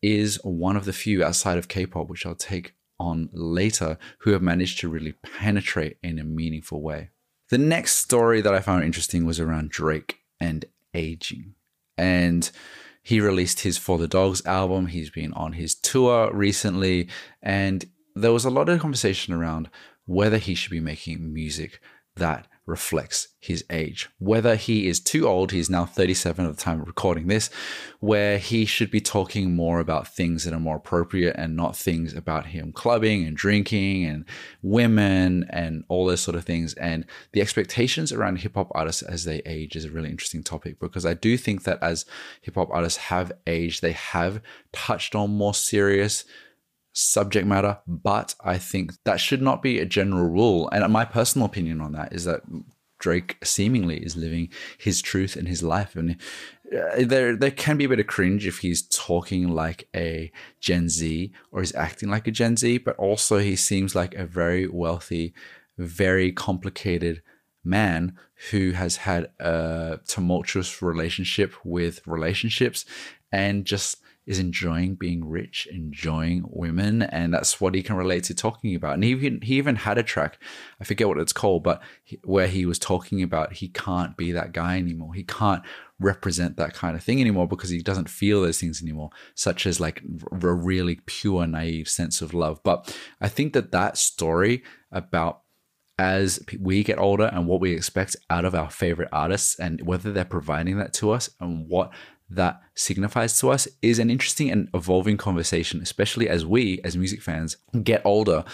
is 0.04 0.38
one 0.44 0.76
of 0.76 0.84
the 0.84 0.92
few 0.92 1.24
outside 1.24 1.56
of 1.56 1.68
K-pop, 1.68 2.08
which 2.08 2.26
I'll 2.26 2.34
take 2.34 2.74
on 3.00 3.30
later, 3.32 3.98
who 4.18 4.32
have 4.32 4.42
managed 4.42 4.78
to 4.80 4.88
really 4.88 5.12
penetrate 5.12 5.96
in 6.02 6.18
a 6.18 6.24
meaningful 6.24 6.82
way. 6.82 7.10
The 7.48 7.58
next 7.58 7.96
story 7.96 8.40
that 8.42 8.54
I 8.54 8.60
found 8.60 8.84
interesting 8.84 9.24
was 9.24 9.40
around 9.40 9.70
Drake 9.70 10.18
and 10.38 10.66
aging. 10.92 11.54
And 11.96 12.50
he 13.02 13.20
released 13.20 13.60
his 13.60 13.78
For 13.78 13.96
the 13.96 14.08
Dogs 14.08 14.44
album. 14.44 14.86
He's 14.86 15.10
been 15.10 15.32
on 15.32 15.54
his 15.54 15.74
tour 15.74 16.30
recently. 16.32 17.08
And 17.42 17.84
there 18.14 18.32
was 18.32 18.44
a 18.44 18.50
lot 18.50 18.68
of 18.68 18.80
conversation 18.80 19.32
around 19.32 19.70
whether 20.04 20.38
he 20.38 20.54
should 20.54 20.70
be 20.70 20.80
making 20.80 21.32
music 21.32 21.80
that 22.16 22.46
reflects 22.66 23.28
his 23.38 23.64
age. 23.69 24.08
Whether 24.19 24.56
he 24.56 24.88
is 24.88 25.00
too 25.00 25.28
old, 25.28 25.52
he's 25.52 25.69
now 25.69 25.84
37 25.84 26.46
at 26.46 26.56
the 26.56 26.62
time 26.62 26.81
of 26.81 26.87
recording 26.87 27.26
this, 27.26 27.50
where 28.00 28.38
he 28.38 28.64
should 28.64 28.90
be 28.90 29.00
talking 29.00 29.55
more 29.55 29.81
about 29.81 30.08
things 30.08 30.44
that 30.44 30.55
are 30.55 30.61
more 30.61 30.76
appropriate 30.76 31.37
and 31.37 31.56
not 31.56 31.76
things 31.76 32.14
about 32.14 32.46
him 32.46 32.72
clubbing 32.72 33.25
and 33.25 33.37
drinking 33.37 34.05
and 34.05 34.25
women 34.62 35.46
and 35.50 35.84
all 35.88 36.06
those 36.06 36.22
sort 36.22 36.37
of 36.37 36.44
things. 36.44 36.72
And 36.75 37.05
the 37.32 37.43
expectations 37.43 38.12
around 38.12 38.38
hip 38.38 38.55
hop 38.55 38.69
artists 38.75 39.02
as 39.02 39.25
they 39.25 39.43
age 39.44 39.76
is 39.76 39.84
a 39.84 39.90
really 39.90 40.11
interesting 40.11 40.43
topic 40.43 40.81
because 40.81 41.05
I 41.05 41.14
do 41.14 41.37
think 41.37 41.64
that 41.64 41.82
as 41.82 42.06
hip 42.40 42.55
hop 42.55 42.70
artists 42.70 42.99
have 42.99 43.32
aged, 43.46 43.82
they 43.82 43.93
have 43.93 44.40
touched 44.72 45.14
on 45.14 45.31
more 45.31 45.55
serious 45.55 46.25
subject 46.94 47.46
matter, 47.46 47.79
but 47.87 48.35
I 48.41 48.56
think 48.56 48.93
that 49.05 49.20
should 49.20 49.43
not 49.43 49.62
be 49.62 49.79
a 49.79 49.85
general 49.85 50.29
rule. 50.29 50.70
And 50.70 50.91
my 50.93 51.05
personal 51.05 51.46
opinion 51.46 51.81
on 51.81 51.93
that 51.93 52.12
is 52.12 52.25
that 52.25 52.43
Drake 52.99 53.37
seemingly 53.44 53.99
is 53.99 54.17
living 54.17 54.49
his 54.79 55.02
truth 55.02 55.37
in 55.37 55.46
his 55.46 55.62
life, 55.62 55.94
and 55.96 56.17
uh, 56.73 57.05
there 57.05 57.37
there 57.37 57.50
can 57.50 57.76
be 57.76 57.85
a 57.85 57.88
bit 57.88 58.00
of 58.00 58.06
cringe 58.06 58.46
if 58.46 58.61
he's 58.61 58.82
talking 58.82 59.49
like 59.49 59.88
a 59.94 60.32
Gen 60.61 60.88
Z 60.88 61.32
or 61.52 61.61
he's 61.61 61.75
acting 61.75 62.08
like 62.08 62.26
a 62.26 62.31
Gen 62.31 62.56
Z, 62.56 62.79
but 62.79 62.97
also 62.97 63.38
he 63.38 63.56
seems 63.56 63.94
like 63.94 64.14
a 64.14 64.25
very 64.25 64.67
wealthy, 64.67 65.35
very 65.76 66.32
complicated 66.32 67.23
man 67.64 68.17
who 68.50 68.70
has 68.73 68.97
had 68.97 69.31
a 69.40 69.99
tumultuous 70.06 70.81
relationship 70.81 71.52
with 71.64 72.00
relationships 72.07 72.85
and 73.33 73.64
just 73.64 73.99
is 74.26 74.38
enjoying 74.38 74.95
being 74.95 75.28
rich, 75.28 75.69
enjoying 75.71 76.45
women, 76.49 77.02
and 77.02 77.35
that's 77.35 77.61
what 77.61 77.75
he 77.75 77.83
can 77.83 77.97
relate 77.97 78.25
to 78.25 78.35
talking 78.35 78.75
about. 78.75 78.95
And 78.95 79.04
he 79.04 79.11
even, 79.11 79.40
he 79.43 79.57
even 79.57 79.76
had 79.76 79.99
a 79.99 80.02
track, 80.02 80.38
I 80.81 80.85
forget 80.85 81.09
what 81.09 81.19
it's 81.19 81.33
called, 81.33 81.62
but 81.62 81.83
he, 82.02 82.19
where 82.25 82.47
he 82.47 82.64
was 82.64 82.78
talking 82.78 83.23
about 83.23 83.54
he 83.54 83.69
can't 83.69 84.16
be 84.16 84.33
that 84.33 84.52
guy 84.52 84.78
anymore. 84.78 85.14
He 85.14 85.25
can't 85.25 85.62
represent 86.00 86.57
that 86.57 86.75
kind 86.75 86.97
of 86.97 87.02
thing 87.02 87.21
anymore 87.21 87.47
because 87.47 87.71
he 87.71 87.83
doesn't 87.83 88.09
feel 88.09 88.43
those 88.43 88.61
things 88.61 88.83
anymore, 88.83 89.11
such 89.35 89.66
as 89.66 89.78
like 89.78 90.02
a 90.33 90.54
really 90.54 91.00
pure, 91.07 91.47
naive 91.47 91.88
sense 91.88 92.23
of 92.23 92.35
love. 92.35 92.61
But 92.62 92.97
I 93.21 93.28
think 93.28 93.52
that 93.52 93.73
that 93.73 93.99
story 93.99 94.62
about 94.90 95.40
as 95.99 96.45
we 96.61 96.83
get 96.83 96.99
older 96.99 97.26
and 97.26 97.47
what 97.47 97.61
we 97.61 97.73
expect 97.73 98.16
out 98.28 98.45
of 98.45 98.54
our 98.54 98.71
favorite 98.71 99.09
artists 99.12 99.59
and 99.61 99.81
whether 99.87 100.12
they're 100.12 100.25
providing 100.25 100.76
that 100.78 100.93
to 100.95 101.12
us 101.12 101.31
and 101.38 101.69
what 101.69 101.93
that 102.31 102.61
signifies 102.75 103.38
to 103.38 103.50
us 103.50 103.69
is 103.83 103.99
an 103.99 104.11
interesting 104.11 104.50
and 104.50 104.69
evolving 104.75 105.16
conversation, 105.16 105.81
especially 105.81 106.28
as 106.28 106.45
we, 106.45 106.81
as 106.83 106.97
music 106.97 107.23
fans, 107.23 107.57
get 107.83 108.02
older 108.04 108.45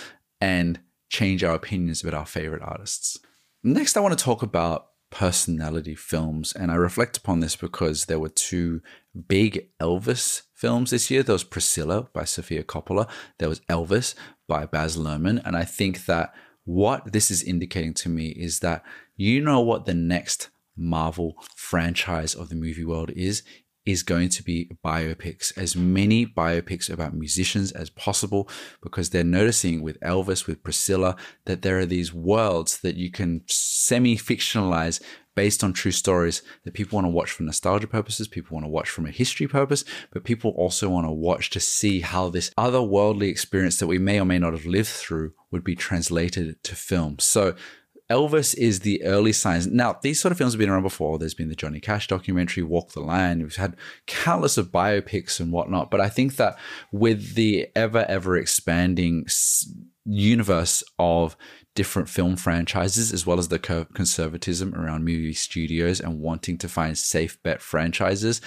and 0.41 0.81
change 1.09 1.45
our 1.45 1.55
opinions 1.55 2.03
about 2.03 2.15
our 2.15 2.27
favorite 2.27 2.62
artists. 2.62 3.19
Next, 3.62 3.97
I 3.97 4.00
want 4.00 4.19
to 4.19 4.25
talk 4.25 4.43
about 4.43 4.87
personality 5.11 5.95
films, 5.95 6.53
and 6.53 6.71
I 6.71 6.77
reflect 6.77 7.17
upon 7.17 7.41
this 7.41 7.57
because 7.57 8.05
there 8.05 8.21
were 8.21 8.29
two 8.29 8.81
big 9.29 9.69
Elvis 9.81 10.43
films 10.55 10.91
this 10.91 11.11
year. 11.11 11.23
There 11.23 11.35
was 11.35 11.45
Priscilla 11.45 12.09
by 12.12 12.25
Sofia 12.25 12.62
Coppola, 12.62 13.09
there 13.39 13.49
was 13.49 13.61
Elvis 13.61 14.15
by 14.49 14.67
Baz 14.67 14.97
Luhrmann, 14.97 15.43
and 15.45 15.57
I 15.57 15.65
think 15.65 16.07
that 16.07 16.33
what 16.65 17.12
this 17.12 17.31
is 17.31 17.43
indicating 17.43 17.95
to 17.95 18.09
me 18.09 18.29
is 18.29 18.61
that 18.61 18.85
you 19.17 19.41
know 19.41 19.61
what 19.61 19.87
the 19.87 19.95
next 19.95 20.49
Marvel 20.77 21.35
franchise 21.57 22.35
of 22.35 22.49
the 22.49 22.55
movie 22.55 22.85
world 22.85 23.11
is. 23.11 23.43
is 23.87 24.03
going 24.03 24.29
to 24.29 24.43
be 24.43 24.71
biopics, 24.85 25.57
as 25.57 25.75
many 25.75 26.27
biopics 26.27 26.91
about 26.91 27.15
musicians 27.15 27.73
as 27.73 27.89
possible, 27.91 28.49
because 28.83 29.09
they're 29.09 29.25
noticing 29.25 29.83
with 29.83 29.99
Elvis, 30.00 30.47
with 30.47 30.62
Priscilla, 30.62 31.17
that 31.47 31.62
there 31.62 31.79
are 31.79 31.87
these 31.87 32.12
worlds 32.12 32.81
that 32.83 32.97
you 32.97 33.11
can 33.11 33.43
semi 33.47 34.17
fictionalize 34.17 35.00
based 35.35 35.65
on 35.65 35.73
true 35.73 35.93
stories 35.93 36.43
that 36.65 36.75
people 36.75 36.97
want 36.97 37.07
to 37.07 37.11
watch 37.11 37.31
for 37.31 37.45
nostalgia 37.45 37.87
purposes, 37.87 38.29
people 38.29 38.55
want 38.55 38.65
to 38.65 38.69
watch 38.69 38.91
from 38.91 39.07
a 39.07 39.11
history 39.11 39.49
purpose, 39.49 39.85
but 40.12 40.25
people 40.25 40.50
also 40.50 40.89
want 40.91 41.07
to 41.07 41.11
watch 41.11 41.49
to 41.50 41.61
see 41.61 42.00
how 42.00 42.29
this 42.29 42.50
otherworldly 42.59 43.29
experience 43.29 43.79
that 43.79 43.87
we 43.87 43.99
may 43.99 44.21
or 44.21 44.25
may 44.25 44.39
not 44.39 44.53
have 44.53 44.67
lived 44.67 44.89
through 44.89 45.33
would 45.50 45.65
be 45.65 45.75
translated 45.75 46.62
to 46.62 46.75
film. 46.75 47.19
So 47.19 47.55
Elvis 48.11 48.55
is 48.57 48.81
the 48.81 49.02
early 49.05 49.33
signs. 49.33 49.69
Now, 49.69 49.99
these 50.02 50.21
sort 50.21 50.33
of 50.33 50.38
films 50.38 50.55
have 50.55 50.59
been 50.59 50.69
around 50.69 50.83
before. 50.83 51.17
There's 51.17 51.35
been 51.35 51.49
the 51.49 51.55
Johnny 51.55 51.79
Cash 51.79 52.09
documentary, 52.09 52.64
Walk 52.64 52.93
the 52.93 53.00
Line. 53.00 53.40
We've 53.40 53.55
had 53.55 53.76
countless 54.07 54.59
of 54.59 54.73
biopics 54.73 55.38
and 55.38 55.52
whatnot. 55.52 55.90
But 55.90 56.00
I 56.00 56.09
think 56.09 56.37
that 56.37 56.59
with 56.90 57.35
the 57.35 57.69
ever, 57.76 58.05
ever 58.09 58.37
expanding 58.37 59.26
universe 60.05 60.83
of 60.99 61.37
different 61.76 62.09
film 62.09 62.35
franchises, 62.35 63.12
as 63.12 63.25
well 63.25 63.38
as 63.38 63.49
the 63.49 63.59
conservatism 63.95 64.75
around 64.75 65.05
movie 65.05 65.33
studios 65.33 66.00
and 66.00 66.21
wanting 66.21 66.59
to 66.59 66.69
find 66.69 66.99
safe 66.99 67.40
bet 67.45 67.62
franchises, 67.62 68.40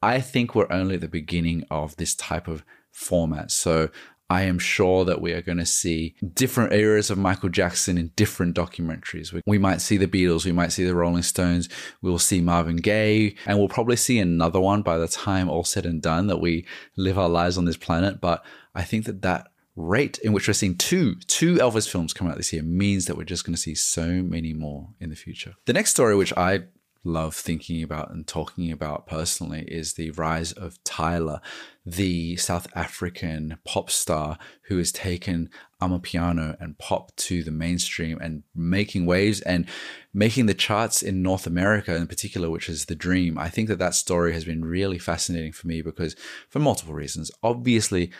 I 0.00 0.20
think 0.20 0.54
we're 0.54 0.72
only 0.72 0.94
at 0.94 1.02
the 1.02 1.08
beginning 1.08 1.64
of 1.70 1.96
this 1.96 2.14
type 2.14 2.48
of 2.48 2.64
format. 2.90 3.50
So 3.50 3.90
I 4.32 4.44
am 4.44 4.58
sure 4.58 5.04
that 5.04 5.20
we 5.20 5.32
are 5.34 5.42
going 5.42 5.58
to 5.58 5.66
see 5.66 6.14
different 6.32 6.72
eras 6.72 7.10
of 7.10 7.18
Michael 7.18 7.50
Jackson 7.50 7.98
in 7.98 8.12
different 8.16 8.56
documentaries. 8.56 9.38
We 9.44 9.58
might 9.58 9.82
see 9.82 9.98
the 9.98 10.06
Beatles, 10.06 10.46
we 10.46 10.52
might 10.52 10.72
see 10.72 10.86
the 10.86 10.94
Rolling 10.94 11.22
Stones, 11.22 11.68
we'll 12.00 12.18
see 12.18 12.40
Marvin 12.40 12.76
Gaye, 12.76 13.36
and 13.44 13.58
we'll 13.58 13.68
probably 13.68 13.96
see 13.96 14.18
another 14.18 14.58
one 14.58 14.80
by 14.80 14.96
the 14.96 15.06
time 15.06 15.50
all 15.50 15.64
said 15.64 15.84
and 15.84 16.00
done 16.00 16.28
that 16.28 16.40
we 16.40 16.64
live 16.96 17.18
our 17.18 17.28
lives 17.28 17.58
on 17.58 17.66
this 17.66 17.76
planet. 17.76 18.22
But 18.22 18.42
I 18.74 18.84
think 18.84 19.04
that 19.04 19.20
that 19.20 19.48
rate 19.76 20.16
in 20.24 20.32
which 20.32 20.48
we're 20.48 20.54
seeing 20.54 20.76
two 20.76 21.14
two 21.26 21.56
Elvis 21.56 21.88
films 21.88 22.14
come 22.14 22.26
out 22.26 22.38
this 22.38 22.54
year 22.54 22.62
means 22.62 23.04
that 23.06 23.18
we're 23.18 23.24
just 23.24 23.44
going 23.44 23.54
to 23.54 23.60
see 23.60 23.74
so 23.74 24.06
many 24.06 24.54
more 24.54 24.88
in 24.98 25.10
the 25.10 25.16
future. 25.16 25.54
The 25.66 25.74
next 25.74 25.90
story, 25.90 26.16
which 26.16 26.32
I 26.38 26.64
love 27.04 27.34
thinking 27.34 27.82
about 27.82 28.10
and 28.10 28.26
talking 28.26 28.70
about 28.70 29.06
personally 29.06 29.64
is 29.66 29.94
the 29.94 30.10
rise 30.12 30.52
of 30.52 30.82
Tyla, 30.84 31.40
the 31.84 32.36
South 32.36 32.66
African 32.76 33.58
pop 33.64 33.90
star 33.90 34.38
who 34.62 34.78
has 34.78 34.92
taken 34.92 35.50
Amapiano 35.80 36.56
and 36.60 36.78
pop 36.78 37.14
to 37.16 37.42
the 37.42 37.50
mainstream 37.50 38.18
and 38.20 38.44
making 38.54 39.04
waves 39.04 39.40
and 39.40 39.66
making 40.14 40.46
the 40.46 40.54
charts 40.54 41.02
in 41.02 41.22
North 41.22 41.46
America 41.46 41.96
in 41.96 42.06
particular, 42.06 42.48
which 42.48 42.68
is 42.68 42.84
the 42.84 42.94
dream. 42.94 43.36
I 43.36 43.48
think 43.48 43.68
that 43.68 43.80
that 43.80 43.94
story 43.94 44.32
has 44.32 44.44
been 44.44 44.64
really 44.64 44.98
fascinating 44.98 45.52
for 45.52 45.66
me 45.66 45.82
because 45.82 46.14
for 46.48 46.60
multiple 46.60 46.94
reasons. 46.94 47.30
Obviously, 47.42 48.12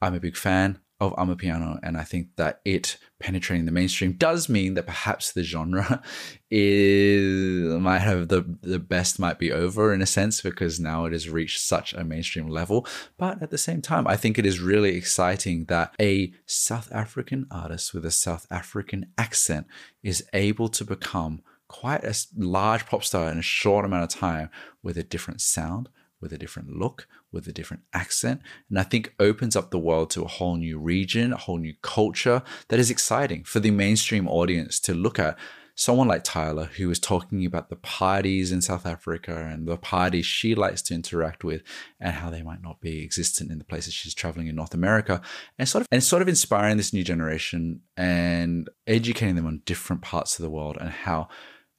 I'm 0.00 0.14
a 0.14 0.20
big 0.20 0.36
fan 0.36 0.78
of 1.00 1.14
Amapiano, 1.14 1.78
and 1.82 1.96
I 1.96 2.02
think 2.02 2.34
that 2.36 2.60
it 2.64 2.96
penetrating 3.20 3.66
the 3.66 3.72
mainstream 3.72 4.12
does 4.12 4.48
mean 4.48 4.74
that 4.74 4.86
perhaps 4.86 5.32
the 5.32 5.42
genre 5.42 6.02
is 6.50 7.80
might 7.80 8.00
have 8.00 8.28
the 8.28 8.56
the 8.62 8.78
best 8.78 9.18
might 9.18 9.38
be 9.38 9.52
over 9.52 9.92
in 9.92 10.02
a 10.02 10.06
sense 10.06 10.40
because 10.40 10.80
now 10.80 11.04
it 11.04 11.12
has 11.12 11.28
reached 11.28 11.60
such 11.60 11.92
a 11.92 12.02
mainstream 12.02 12.48
level. 12.48 12.86
But 13.16 13.40
at 13.42 13.50
the 13.50 13.58
same 13.58 13.80
time, 13.80 14.08
I 14.08 14.16
think 14.16 14.38
it 14.38 14.46
is 14.46 14.60
really 14.60 14.96
exciting 14.96 15.66
that 15.66 15.94
a 16.00 16.32
South 16.46 16.90
African 16.92 17.46
artist 17.50 17.94
with 17.94 18.04
a 18.04 18.10
South 18.10 18.46
African 18.50 19.06
accent 19.16 19.66
is 20.02 20.24
able 20.32 20.68
to 20.70 20.84
become 20.84 21.42
quite 21.68 22.02
a 22.02 22.14
large 22.36 22.86
pop 22.86 23.04
star 23.04 23.30
in 23.30 23.38
a 23.38 23.42
short 23.42 23.84
amount 23.84 24.02
of 24.02 24.18
time 24.18 24.50
with 24.82 24.96
a 24.98 25.02
different 25.02 25.40
sound, 25.40 25.88
with 26.20 26.32
a 26.32 26.38
different 26.38 26.70
look, 26.70 27.06
with 27.32 27.46
a 27.46 27.52
different 27.52 27.82
accent. 27.92 28.40
And 28.68 28.78
I 28.78 28.82
think 28.82 29.14
opens 29.18 29.56
up 29.56 29.70
the 29.70 29.78
world 29.78 30.10
to 30.10 30.22
a 30.22 30.28
whole 30.28 30.56
new 30.56 30.78
region, 30.78 31.32
a 31.32 31.36
whole 31.36 31.58
new 31.58 31.74
culture 31.82 32.42
that 32.68 32.78
is 32.78 32.90
exciting 32.90 33.44
for 33.44 33.60
the 33.60 33.70
mainstream 33.70 34.28
audience 34.28 34.80
to 34.80 34.94
look 34.94 35.18
at. 35.18 35.38
Someone 35.74 36.08
like 36.08 36.24
Tyla, 36.24 36.64
who 36.64 36.90
is 36.90 36.98
talking 36.98 37.46
about 37.46 37.70
the 37.70 37.76
parties 37.76 38.50
in 38.50 38.60
South 38.60 38.84
Africa 38.84 39.48
and 39.52 39.68
the 39.68 39.76
parties 39.76 40.26
she 40.26 40.56
likes 40.56 40.82
to 40.82 40.94
interact 40.94 41.44
with, 41.44 41.62
and 42.00 42.14
how 42.14 42.30
they 42.30 42.42
might 42.42 42.60
not 42.60 42.80
be 42.80 43.04
existent 43.04 43.52
in 43.52 43.58
the 43.58 43.64
places 43.64 43.94
she's 43.94 44.12
traveling 44.12 44.48
in 44.48 44.56
North 44.56 44.74
America, 44.74 45.22
and 45.56 45.68
sort 45.68 45.82
of 45.82 45.88
and 45.92 46.02
sort 46.02 46.20
of 46.20 46.26
inspiring 46.26 46.78
this 46.78 46.92
new 46.92 47.04
generation 47.04 47.82
and 47.96 48.68
educating 48.88 49.36
them 49.36 49.46
on 49.46 49.62
different 49.66 50.02
parts 50.02 50.36
of 50.36 50.42
the 50.42 50.50
world 50.50 50.76
and 50.80 50.90
how 50.90 51.28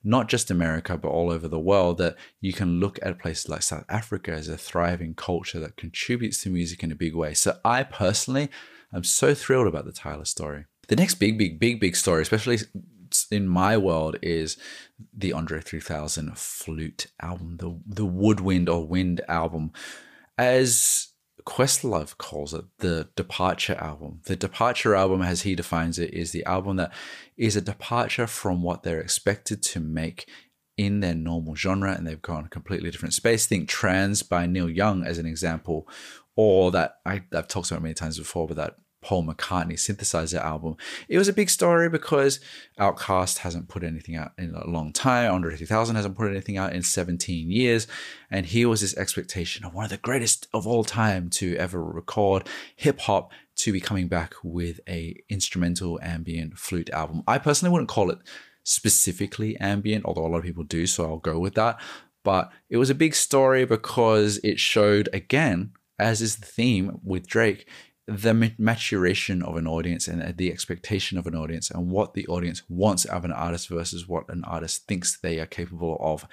not 0.04 0.30
just 0.30 0.50
America, 0.50 0.98
but 0.98 1.10
all 1.10 1.32
over 1.32 1.48
the 1.48 1.60
world, 1.60 1.98
that 1.98 2.16
you 2.40 2.54
can 2.54 2.80
look 2.80 3.00
at 3.02 3.20
places 3.20 3.50
like 3.50 3.62
South 3.62 3.86
Africa 3.90 4.32
as 4.32 4.48
a 4.48 4.58
thriving 4.58 5.14
culture 5.14 5.60
that 5.60 5.78
contributes 5.78 6.42
to 6.44 6.50
music 6.50 6.84
in 6.84 6.92
a 6.92 6.96
big 6.96 7.16
way. 7.16 7.34
So 7.34 7.58
I 7.66 7.84
personally 7.84 8.50
am 8.94 9.04
so 9.04 9.34
thrilled 9.34 9.68
about 9.68 9.86
the 9.86 9.92
Tyla 9.92 10.26
story. 10.26 10.66
The 10.88 10.96
next 10.96 11.16
big, 11.16 11.38
big, 11.38 11.60
big, 11.60 11.80
big 11.80 11.96
story, 11.96 12.22
especially 12.22 12.60
in 13.30 13.48
my 13.48 13.78
world, 13.78 14.18
is 14.22 14.58
the 15.14 15.34
Andre 15.34 15.62
3000 15.62 16.38
flute 16.38 17.08
album, 17.22 17.58
the, 17.58 17.80
the 17.86 18.06
woodwind 18.06 18.70
or 18.70 18.88
wind 18.88 19.22
album. 19.28 19.72
As 20.38 21.09
Questlove 21.50 22.16
calls 22.18 22.54
it 22.54 22.66
the 22.78 23.10
departure 23.16 23.74
album. 23.74 24.22
The 24.26 24.36
departure 24.36 24.96
album, 24.96 25.24
as 25.24 25.42
he 25.42 25.56
defines 25.56 25.98
it, 25.98 26.14
is 26.14 26.32
the 26.32 26.46
album 26.46 26.78
that 26.78 26.94
is 27.38 27.56
a 27.56 27.62
departure 27.62 28.28
from 28.28 28.62
what 28.62 28.84
they're 28.84 29.02
expected 29.02 29.64
to 29.64 29.80
make 29.80 30.30
in 30.78 31.00
their 31.00 31.16
normal 31.16 31.56
genre 31.56 31.92
and 31.92 32.06
they've 32.06 32.22
gone 32.22 32.46
a 32.46 32.50
completely 32.50 32.92
different 32.92 33.16
space. 33.16 33.48
Think 33.48 33.68
Trans 33.68 34.22
by 34.22 34.46
Neil 34.46 34.70
Young 34.70 35.04
as 35.04 35.18
an 35.18 35.26
example, 35.26 35.88
or 36.36 36.70
that 36.70 36.98
I, 37.04 37.24
have 37.34 37.48
talked 37.48 37.72
about 37.72 37.82
many 37.82 37.96
times 37.96 38.20
before, 38.20 38.48
but 38.48 38.58
that 38.58 38.76
Paul 39.02 39.26
McCartney 39.26 39.74
synthesizer 39.74 40.44
album. 40.44 40.76
It 41.08 41.18
was 41.18 41.28
a 41.28 41.34
big 41.34 41.50
story 41.50 41.90
because 41.90 42.40
OutKast 42.80 43.40
hasn't 43.40 43.70
put 43.70 43.84
anything 43.84 44.16
out 44.16 44.32
in 44.38 44.54
a 44.54 44.68
long 44.68 44.92
time. 44.92 45.32
Andre 45.32 45.56
3000 45.56 45.96
hasn't 45.96 46.18
put 46.18 46.30
anything 46.30 46.58
out 46.58 46.74
in 46.74 46.84
17 46.84 47.50
years. 47.50 47.88
And 48.30 48.46
here 48.46 48.68
was 48.68 48.82
this 48.82 48.98
expectation 48.98 49.66
of 49.66 49.74
one 49.74 49.86
of 49.86 49.92
the 49.92 49.98
greatest 49.98 50.48
of 50.54 50.68
all 50.68 50.84
time 50.84 51.30
to 51.32 51.56
ever 51.56 51.84
record 51.84 52.48
hip 52.76 53.00
hop 53.02 53.32
to 53.58 53.72
be 53.72 53.82
coming 53.82 54.08
back 54.08 54.34
with 54.44 54.80
a 54.88 55.16
instrumental 55.30 56.00
ambient 56.02 56.58
flute 56.58 56.90
album. 56.90 57.24
I 57.28 57.38
personally 57.38 57.72
wouldn't 57.72 57.90
call 57.90 58.10
it 58.10 58.20
specifically 58.64 59.58
ambient, 59.58 60.06
although 60.06 60.26
a 60.26 60.30
lot 60.30 60.38
of 60.38 60.44
people 60.44 60.64
do, 60.64 60.86
so 60.86 61.06
I'll 61.06 61.18
go 61.18 61.40
with 61.40 61.56
that. 61.56 61.80
But 62.24 62.52
it 62.70 62.78
was 62.78 62.90
a 62.90 62.96
big 62.96 63.16
story 63.16 63.66
because 63.66 64.40
it 64.44 64.60
showed 64.60 65.10
again, 65.14 65.72
as 65.98 66.22
is 66.22 66.38
the 66.38 66.46
theme 66.46 67.00
with 67.04 67.28
Drake, 67.28 67.68
the 68.10 68.54
maturation 68.58 69.44
of 69.44 69.56
an 69.56 69.68
audience 69.68 70.08
and 70.08 70.22
uh, 70.22 70.32
the 70.36 70.52
expectation 70.52 71.18
of 71.18 71.28
an 71.28 71.36
audience 71.36 71.70
and 71.70 71.92
what 71.92 72.16
the 72.16 72.28
audience 72.28 72.64
wants 72.68 73.06
of 73.06 73.24
an 73.24 73.32
artist 73.32 73.70
versus 73.70 74.08
what 74.08 74.28
an 74.30 74.44
artist 74.46 74.88
thinks 74.88 75.20
they 75.20 75.40
are 75.40 75.46
capable 75.46 75.98
of 76.02 76.26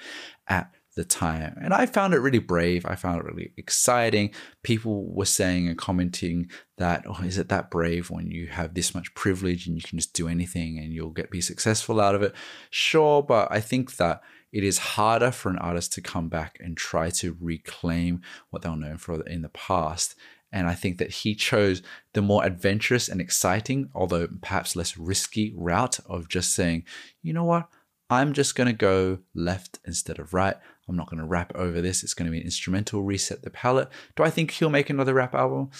at 0.47 0.73
the 0.95 1.05
time. 1.05 1.55
And 1.61 1.73
I 1.73 1.85
found 1.85 2.15
it 2.15 2.19
really 2.19 2.39
brave. 2.39 2.83
I 2.85 2.95
found 2.95 3.19
it 3.19 3.25
really 3.25 3.53
exciting. 3.55 4.31
People 4.63 5.05
were 5.13 5.25
saying 5.25 5.67
and 5.67 5.77
commenting 5.77 6.49
that, 6.77 7.05
oh, 7.07 7.21
is 7.23 7.37
it 7.37 7.49
that 7.49 7.69
brave 7.69 8.09
when 8.09 8.31
you 8.31 8.47
have 8.47 8.73
this 8.73 8.95
much 8.95 9.13
privilege 9.13 9.67
and 9.67 9.75
you 9.75 9.83
can 9.83 9.99
just 9.99 10.13
do 10.13 10.27
anything 10.27 10.79
and 10.79 10.91
you'll 10.91 11.11
get 11.11 11.29
be 11.29 11.41
successful 11.41 12.01
out 12.01 12.15
of 12.15 12.23
it? 12.23 12.33
Sure, 12.71 13.21
but 13.21 13.47
I 13.51 13.61
think 13.61 13.97
that 13.97 14.21
it 14.51 14.63
is 14.63 14.79
harder 14.79 15.29
for 15.29 15.49
an 15.49 15.59
artist 15.59 15.93
to 15.93 16.01
come 16.01 16.29
back 16.29 16.57
and 16.59 16.75
try 16.75 17.11
to 17.11 17.37
reclaim 17.39 18.21
what 18.49 18.63
they 18.63 18.69
were 18.69 18.75
known 18.75 18.97
for 18.97 19.21
in 19.27 19.43
the 19.43 19.49
past 19.49 20.15
and 20.51 20.67
I 20.67 20.73
think 20.73 20.97
that 20.97 21.11
he 21.11 21.35
chose 21.35 21.81
the 22.13 22.21
more 22.21 22.45
adventurous 22.45 23.09
and 23.09 23.19
exciting, 23.19 23.89
although 23.93 24.27
perhaps 24.41 24.75
less 24.75 24.97
risky 24.97 25.53
route 25.55 25.99
of 26.07 26.29
just 26.29 26.53
saying, 26.53 26.85
you 27.21 27.33
know 27.33 27.43
what, 27.43 27.67
I'm 28.09 28.33
just 28.33 28.55
going 28.55 28.67
to 28.67 28.73
go 28.73 29.19
left 29.35 29.79
instead 29.85 30.19
of 30.19 30.33
right. 30.33 30.55
I'm 30.87 30.95
not 30.95 31.09
going 31.09 31.19
to 31.19 31.25
rap 31.25 31.51
over 31.55 31.81
this. 31.81 32.03
It's 32.03 32.13
going 32.13 32.27
to 32.27 32.31
be 32.31 32.39
an 32.39 32.45
instrumental, 32.45 33.03
reset 33.03 33.41
the 33.41 33.49
palette. 33.49 33.89
Do 34.15 34.23
I 34.23 34.29
think 34.29 34.51
he'll 34.51 34.69
make 34.69 34.89
another 34.89 35.13
rap 35.13 35.35
album? 35.35 35.71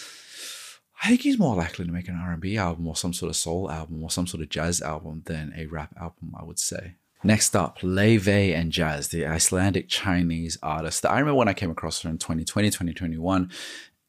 I 1.04 1.08
think 1.08 1.22
he's 1.22 1.40
more 1.40 1.56
likely 1.56 1.86
to 1.86 1.92
make 1.92 2.10
an 2.10 2.20
R&B 2.22 2.58
album 2.58 2.88
or 2.88 2.96
some 2.96 3.14
sort 3.14 3.30
of 3.30 3.36
soul 3.36 3.72
album 3.72 4.04
or 4.04 4.10
some 4.10 4.28
sort 4.28 4.42
of 4.42 4.50
jazz 4.50 4.82
album 4.82 5.22
than 5.26 5.54
a 5.56 5.68
rap 5.68 5.96
album, 6.00 6.34
I 6.38 6.44
would 6.44 6.60
say. 6.60 6.96
Next 7.24 7.56
up, 7.56 7.80
Laufey 7.80 8.56
and 8.56 8.72
Jazz, 8.72 9.08
the 9.08 9.26
Icelandic 9.26 9.90
Chinese 9.90 10.58
artist. 10.62 11.06
I 11.06 11.20
remember 11.20 11.36
when 11.36 11.48
I 11.48 11.54
came 11.54 11.72
across 11.72 12.02
her 12.02 12.10
in 12.10 12.18
2020, 12.18 12.70
2021, 12.70 13.52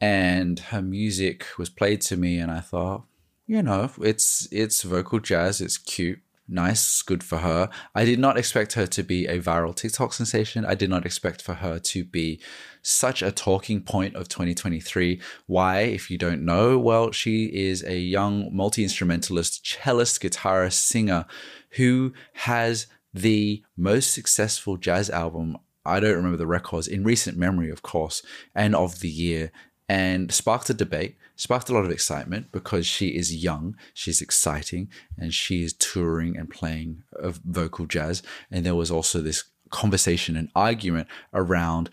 and 0.00 0.58
her 0.58 0.82
music 0.82 1.46
was 1.58 1.68
played 1.68 2.00
to 2.02 2.16
me 2.16 2.38
and 2.38 2.50
I 2.50 2.60
thought, 2.60 3.04
you 3.46 3.62
know, 3.62 3.90
it's 4.00 4.46
it's 4.52 4.82
vocal 4.82 5.20
jazz, 5.20 5.60
it's 5.60 5.78
cute, 5.78 6.20
nice, 6.48 7.02
good 7.02 7.22
for 7.22 7.38
her. 7.38 7.68
I 7.94 8.04
did 8.04 8.18
not 8.18 8.38
expect 8.38 8.74
her 8.74 8.86
to 8.86 9.02
be 9.02 9.26
a 9.26 9.40
viral 9.40 9.74
TikTok 9.74 10.12
sensation. 10.12 10.64
I 10.64 10.74
did 10.74 10.90
not 10.90 11.04
expect 11.04 11.42
for 11.42 11.54
her 11.54 11.78
to 11.78 12.04
be 12.04 12.40
such 12.82 13.22
a 13.22 13.32
talking 13.32 13.80
point 13.82 14.16
of 14.16 14.28
2023. 14.28 15.20
Why, 15.46 15.80
if 15.80 16.10
you 16.10 16.18
don't 16.18 16.44
know, 16.44 16.78
well, 16.78 17.10
she 17.10 17.46
is 17.46 17.82
a 17.84 17.98
young 17.98 18.54
multi-instrumentalist, 18.54 19.64
cellist, 19.64 20.20
guitarist, 20.22 20.74
singer 20.74 21.26
who 21.72 22.12
has 22.34 22.86
the 23.12 23.62
most 23.76 24.12
successful 24.12 24.76
jazz 24.76 25.10
album 25.10 25.56
I 25.84 26.00
don't 26.00 26.16
remember 26.16 26.36
the 26.36 26.46
records 26.46 26.86
in 26.86 27.02
recent 27.02 27.38
memory, 27.38 27.70
of 27.70 27.80
course, 27.80 28.22
and 28.54 28.76
of 28.76 29.00
the 29.00 29.08
year, 29.08 29.50
and 29.88 30.30
sparked 30.32 30.68
a 30.70 30.74
debate, 30.74 31.16
sparked 31.36 31.70
a 31.70 31.72
lot 31.72 31.84
of 31.84 31.90
excitement 31.90 32.52
because 32.52 32.86
she 32.86 33.08
is 33.08 33.34
young, 33.34 33.76
she's 33.94 34.20
exciting, 34.20 34.90
and 35.16 35.32
she 35.32 35.62
is 35.62 35.72
touring 35.72 36.36
and 36.36 36.50
playing 36.50 37.02
of 37.12 37.40
vocal 37.44 37.86
jazz. 37.86 38.22
And 38.50 38.66
there 38.66 38.74
was 38.74 38.90
also 38.90 39.20
this 39.20 39.44
conversation 39.70 40.36
and 40.36 40.50
argument 40.54 41.08
around 41.32 41.90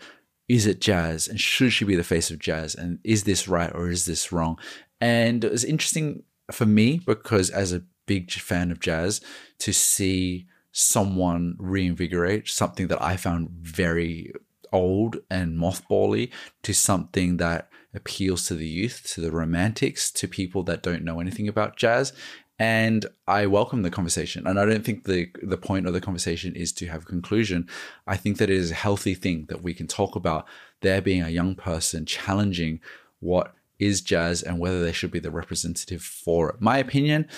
is 0.48 0.66
it 0.66 0.80
jazz? 0.80 1.26
And 1.26 1.40
should 1.40 1.72
she 1.72 1.84
be 1.84 1.96
the 1.96 2.04
face 2.04 2.30
of 2.30 2.38
jazz? 2.38 2.76
And 2.76 3.00
is 3.02 3.24
this 3.24 3.48
right 3.48 3.72
or 3.74 3.90
is 3.90 4.04
this 4.04 4.30
wrong? 4.30 4.58
And 5.00 5.42
it 5.42 5.50
was 5.50 5.64
interesting 5.64 6.22
for 6.52 6.66
me 6.66 7.00
because 7.04 7.50
as 7.50 7.72
a 7.72 7.82
big 8.06 8.30
fan 8.30 8.70
of 8.70 8.78
jazz 8.78 9.20
to 9.58 9.72
see 9.72 10.46
someone 10.70 11.56
reinvigorate 11.58 12.48
something 12.48 12.86
that 12.86 13.02
I 13.02 13.16
found 13.16 13.50
very 13.50 14.32
old 14.72 15.16
and 15.30 15.58
mothbally 15.58 16.30
to 16.62 16.74
something 16.74 17.38
that 17.38 17.68
appeals 17.96 18.46
to 18.46 18.54
the 18.54 18.68
youth, 18.68 19.02
to 19.14 19.20
the 19.20 19.32
romantics, 19.32 20.10
to 20.12 20.28
people 20.28 20.62
that 20.64 20.82
don't 20.82 21.04
know 21.04 21.20
anything 21.20 21.48
about 21.48 21.76
jazz. 21.76 22.12
And 22.58 23.04
I 23.26 23.46
welcome 23.46 23.82
the 23.82 23.90
conversation. 23.90 24.46
And 24.46 24.58
I 24.58 24.64
don't 24.64 24.84
think 24.84 25.04
the 25.04 25.30
the 25.42 25.58
point 25.58 25.86
of 25.86 25.92
the 25.92 26.00
conversation 26.00 26.54
is 26.54 26.72
to 26.74 26.86
have 26.86 27.02
a 27.02 27.06
conclusion. 27.06 27.68
I 28.06 28.16
think 28.16 28.38
that 28.38 28.50
it 28.50 28.56
is 28.56 28.70
a 28.70 28.74
healthy 28.74 29.14
thing 29.14 29.46
that 29.48 29.62
we 29.62 29.74
can 29.74 29.86
talk 29.86 30.16
about 30.16 30.46
there 30.80 31.02
being 31.02 31.22
a 31.22 31.28
young 31.28 31.54
person 31.54 32.06
challenging 32.06 32.80
what 33.20 33.54
is 33.78 34.00
jazz 34.00 34.42
and 34.42 34.58
whether 34.58 34.82
they 34.82 34.92
should 34.92 35.10
be 35.10 35.18
the 35.18 35.30
representative 35.30 36.02
for 36.02 36.50
it. 36.50 36.60
My 36.60 36.78
opinion, 36.78 37.28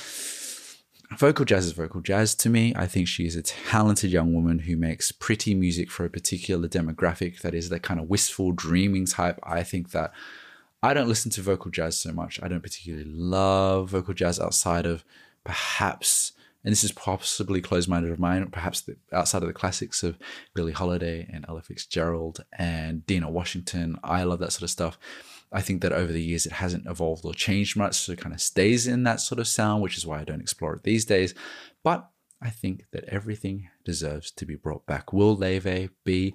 vocal 1.17 1.45
jazz 1.45 1.67
is 1.67 1.73
vocal 1.73 2.01
jazz 2.01 2.35
to 2.37 2.49
me. 2.49 2.73
I 2.77 2.87
think 2.87 3.09
she 3.09 3.27
is 3.27 3.37
a 3.37 3.43
talented 3.43 4.11
young 4.11 4.35
woman 4.35 4.61
who 4.61 4.77
makes 4.77 5.11
pretty 5.11 5.55
music 5.55 5.91
for 5.91 6.05
a 6.05 6.11
particular 6.11 6.69
demographic 6.69 7.41
that 7.41 7.55
is 7.55 7.71
that 7.71 7.83
kind 7.83 7.99
of 7.99 8.09
wistful, 8.09 8.53
dreaming 8.53 9.07
type. 9.07 9.39
I 9.43 9.63
think 9.63 9.91
that 9.91 10.13
I 10.83 10.95
don't 10.95 11.09
listen 11.09 11.31
to 11.33 11.43
vocal 11.43 11.71
jazz 11.71 11.99
so 11.99 12.13
much. 12.13 12.41
I 12.43 12.49
don't 12.49 12.63
particularly 12.63 13.05
love 13.09 13.91
vocal 13.91 14.15
jazz 14.15 14.39
outside 14.39 14.87
of 14.87 15.05
perhaps, 15.45 16.33
and 16.63 16.71
this 16.71 16.85
is 16.85 16.93
possibly 16.93 17.61
closed 17.61 17.89
minded 17.89 18.13
of 18.13 18.19
mine, 18.19 18.47
perhaps 18.51 18.81
the, 18.83 18.97
outside 19.13 19.43
of 19.43 19.49
the 19.49 19.55
classics 19.55 20.03
of 20.03 20.19
Billie 20.55 20.73
Holiday 20.73 21.29
and 21.33 21.45
Ella 21.49 21.63
Fitzgerald 21.63 22.45
and 22.57 23.05
Dinah 23.07 23.31
Washington. 23.31 23.99
I 24.05 24.23
love 24.23 24.39
that 24.39 24.53
sort 24.53 24.63
of 24.63 24.71
stuff. 24.71 24.99
I 25.51 25.63
think 25.63 25.81
that 25.83 25.93
over 25.93 26.13
the 26.13 26.23
years 26.23 26.47
it 26.47 26.53
hasn't 26.53 26.87
evolved 26.87 27.25
or 27.25 27.35
changed 27.35 27.77
much, 27.77 27.97
so 27.97 28.13
it 28.13 28.21
kind 28.21 28.35
of 28.35 28.41
stays 28.41 28.87
in 28.87 29.03
that 29.05 29.21
sort 29.21 29.41
of 29.41 29.49
sound, 29.49 29.83
which 29.83 29.97
is 29.97 30.07
why 30.07 30.21
I 30.21 30.25
don't 30.25 30.43
explore 30.43 30.75
it 30.75 30.85
these 30.85 31.05
days. 31.05 31.35
But 31.83 32.09
I 32.41 32.51
think 32.51 32.85
that 32.93 33.05
everything 33.05 33.69
deserves 33.85 34.31
to 34.33 34.47
be 34.47 34.55
brought 34.55 34.87
back. 34.87 35.13
Will 35.13 35.37
Laufey 35.37 35.91
be 36.05 36.35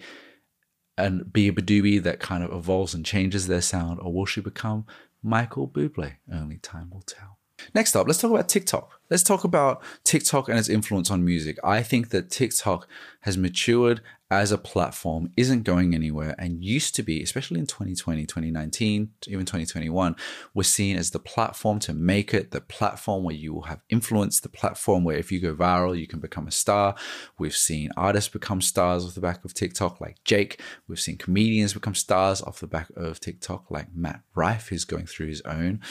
and 0.98 1.32
be 1.32 1.48
a 1.48 1.52
Beabadoobee 1.52 2.04
that 2.04 2.20
kind 2.20 2.44
of 2.44 2.54
evolves 2.54 2.94
and 2.94 3.06
changes 3.06 3.48
their 3.48 3.62
sound, 3.62 4.00
or 4.02 4.14
will 4.14 4.26
she 4.26 4.42
become 4.42 4.86
Michael 5.22 5.68
Bublé? 5.68 6.16
Only 6.32 6.58
time 6.58 6.90
will 6.90 7.02
tell. 7.02 7.40
Next 7.74 7.96
up, 7.96 8.08
let's 8.08 8.20
talk 8.20 8.32
about 8.32 8.50
TikTok. 8.50 9.00
Let's 9.10 9.24
talk 9.24 9.43
about 9.43 9.84
TikTok 10.03 10.50
and 10.50 10.58
its 10.58 10.70
influence 10.70 11.12
on 11.12 11.24
music. 11.24 11.58
I 11.63 11.84
think 11.84 12.10
that 12.10 12.32
TikTok 12.32 12.88
has 13.22 13.38
matured 13.38 14.01
as 14.32 14.51
a 14.51 14.58
platform 14.58 15.29
isn't 15.38 15.62
going 15.62 15.93
anywhere 15.93 16.34
and 16.39 16.63
used 16.63 16.96
to 16.96 17.03
be, 17.03 17.22
especially 17.22 17.60
in 17.60 17.67
2020, 17.67 18.25
2019, 18.25 19.12
even 19.27 19.46
2021, 19.46 20.15
was 20.55 20.67
seen 20.67 20.98
as 20.98 21.12
the 21.12 21.20
platform 21.20 21.77
to 21.77 21.93
make 21.93 22.34
it, 22.34 22.50
the 22.50 22.62
platform 22.62 23.24
where 23.24 23.36
you 23.36 23.53
will 23.53 23.63
have 23.63 23.84
influence, 23.89 24.39
the 24.39 24.50
platform 24.50 25.03
where 25.03 25.17
if 25.17 25.32
you 25.32 25.39
go 25.39 25.53
viral, 25.53 25.98
you 25.98 26.08
can 26.08 26.20
become 26.20 26.48
a 26.48 26.51
star. 26.51 26.96
We've 27.38 27.55
seen 27.55 27.91
artists 27.96 28.29
become 28.32 28.62
stars 28.62 29.05
off 29.05 29.13
the 29.13 29.22
back 29.22 29.46
of 29.46 29.53
TikTok, 29.53 30.01
like 30.01 30.24
Jake. 30.24 30.60
We've 30.88 31.00
seen 31.00 31.17
comedians 31.17 31.74
become 31.74 31.93
stars 31.93 32.41
off 32.41 32.60
the 32.60 32.65
back 32.65 32.89
of 32.96 33.20
TikTok, 33.20 33.70
like 33.70 33.93
Matt 33.93 34.22
Rife, 34.34 34.70
who's 34.70 34.86
going 34.86 35.05
through 35.05 35.27
his 35.27 35.41
own 35.41 35.82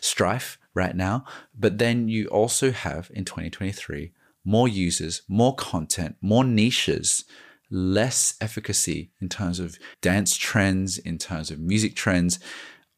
strife 0.00 0.58
right 0.74 0.96
now. 0.96 1.24
But 1.58 1.78
then 1.78 2.08
you 2.08 2.26
also 2.28 2.70
have 2.70 3.10
in 3.14 3.24
2023 3.24 4.12
more 4.44 4.68
users, 4.68 5.22
more 5.28 5.54
content, 5.54 6.16
more 6.20 6.44
niches 6.44 7.24
less 7.72 8.36
efficacy 8.38 9.10
in 9.20 9.30
terms 9.30 9.58
of 9.58 9.78
dance 10.02 10.36
trends, 10.36 10.98
in 10.98 11.16
terms 11.16 11.50
of 11.50 11.58
music 11.58 11.96
trends. 11.96 12.38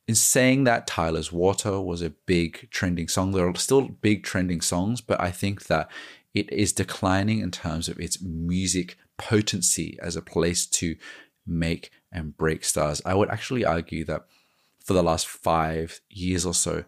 In 0.09 0.17
saying 0.17 0.65
that, 0.65 0.87
Tyla's 0.87 1.33
Water 1.33 1.81
was 1.81 2.03
a 2.03 2.11
big 2.11 2.69
trending 2.71 3.07
song. 3.07 3.31
There 3.31 3.49
are 3.49 3.55
still 3.55 3.83
big 3.83 4.25
trending 4.25 4.61
songs, 4.61 5.01
but 5.01 5.21
I 5.21 5.31
think 5.31 5.67
that 5.67 5.89
it 6.35 6.53
is 6.53 6.73
declining 6.73 7.39
in 7.39 7.53
terms 7.53 7.89
of 7.89 8.01
its 8.01 8.21
music 8.21 8.97
potency 9.17 9.97
as 10.03 10.17
a 10.17 10.23
place 10.23 10.67
to 10.67 10.97
make 11.47 11.91
and 12.11 12.37
break 12.37 12.65
stars. 12.65 13.01
I 13.07 13.15
would 13.15 13.31
actually 13.31 13.65
argue 13.65 14.05
that 14.07 14.23
for 14.85 14.93
the 14.93 15.05
last 15.05 15.29
five 15.29 16.01
years 16.11 16.45
or 16.45 16.53
so, 16.53 16.85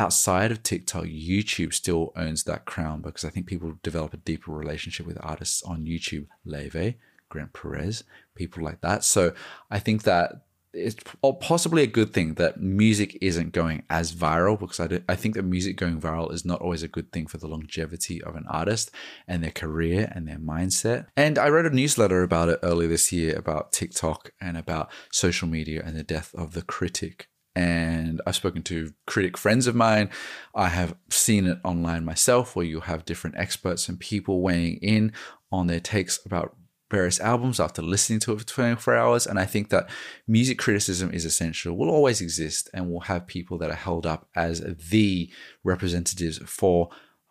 outside 0.00 0.50
of 0.50 0.62
TikTok, 0.62 1.04
YouTube 1.04 1.74
still 1.74 2.12
owns 2.16 2.44
that 2.44 2.64
crown 2.64 3.02
because 3.02 3.22
I 3.22 3.28
think 3.28 3.46
people 3.46 3.74
develop 3.82 4.14
a 4.14 4.16
deeper 4.16 4.50
relationship 4.50 5.06
with 5.06 5.18
artists 5.20 5.62
on 5.62 5.84
YouTube. 5.84 6.26
Laufey, 6.46 6.94
Grant 7.28 7.52
Perez, 7.52 8.02
people 8.34 8.64
like 8.64 8.80
that. 8.80 9.04
So 9.04 9.34
I 9.70 9.78
think 9.78 10.04
that 10.04 10.42
it's 10.72 10.96
oh, 11.22 11.32
possibly 11.32 11.82
a 11.82 11.86
good 11.86 12.12
thing 12.14 12.34
that 12.34 12.60
music 12.60 13.18
isn't 13.20 13.52
going 13.52 13.82
as 13.90 14.14
viral 14.14 14.58
because 14.58 14.80
I, 14.80 14.86
do, 14.86 15.02
I 15.08 15.16
think 15.16 15.34
that 15.34 15.42
music 15.42 15.76
going 15.76 16.00
viral 16.00 16.32
is 16.32 16.44
not 16.44 16.60
always 16.60 16.82
a 16.82 16.88
good 16.88 17.12
thing 17.12 17.26
for 17.26 17.38
the 17.38 17.48
longevity 17.48 18.22
of 18.22 18.36
an 18.36 18.46
artist 18.48 18.90
and 19.26 19.42
their 19.42 19.50
career 19.50 20.10
and 20.14 20.28
their 20.28 20.38
mindset. 20.38 21.06
And 21.16 21.38
I 21.38 21.48
wrote 21.48 21.66
a 21.66 21.74
newsletter 21.74 22.22
about 22.22 22.48
it 22.48 22.60
earlier 22.62 22.88
this 22.88 23.12
year 23.12 23.36
about 23.36 23.72
TikTok 23.72 24.30
and 24.40 24.56
about 24.56 24.90
social 25.10 25.48
media 25.48 25.82
and 25.84 25.96
the 25.96 26.04
death 26.04 26.34
of 26.34 26.52
the 26.52 26.62
critic 26.62 27.28
and 27.56 28.20
I've 28.26 28.36
spoken 28.36 28.62
to 28.64 28.92
critic 29.06 29.36
friends 29.36 29.66
of 29.66 29.74
mine. 29.74 30.10
I 30.54 30.68
have 30.68 30.94
seen 31.10 31.46
it 31.46 31.58
online 31.64 32.04
myself 32.04 32.54
where 32.54 32.64
you 32.64 32.80
have 32.80 33.04
different 33.04 33.36
experts 33.36 33.88
and 33.88 33.98
people 33.98 34.40
weighing 34.40 34.76
in 34.76 35.12
on 35.50 35.66
their 35.66 35.80
takes 35.80 36.24
about 36.24 36.56
various 36.90 37.20
albums 37.20 37.60
after 37.60 37.82
listening 37.82 38.18
to 38.20 38.32
it 38.32 38.40
for 38.40 38.46
24 38.46 38.96
hours. 38.96 39.26
And 39.26 39.38
I 39.38 39.46
think 39.46 39.70
that 39.70 39.88
music 40.26 40.58
criticism 40.58 41.10
is 41.12 41.24
essential, 41.24 41.76
will 41.76 41.90
always 41.90 42.20
exist, 42.20 42.68
and 42.74 42.90
will 42.90 43.00
have 43.00 43.26
people 43.26 43.58
that 43.58 43.70
are 43.70 43.74
held 43.74 44.06
up 44.06 44.28
as 44.34 44.60
the 44.90 45.30
representatives 45.62 46.38
for 46.46 46.90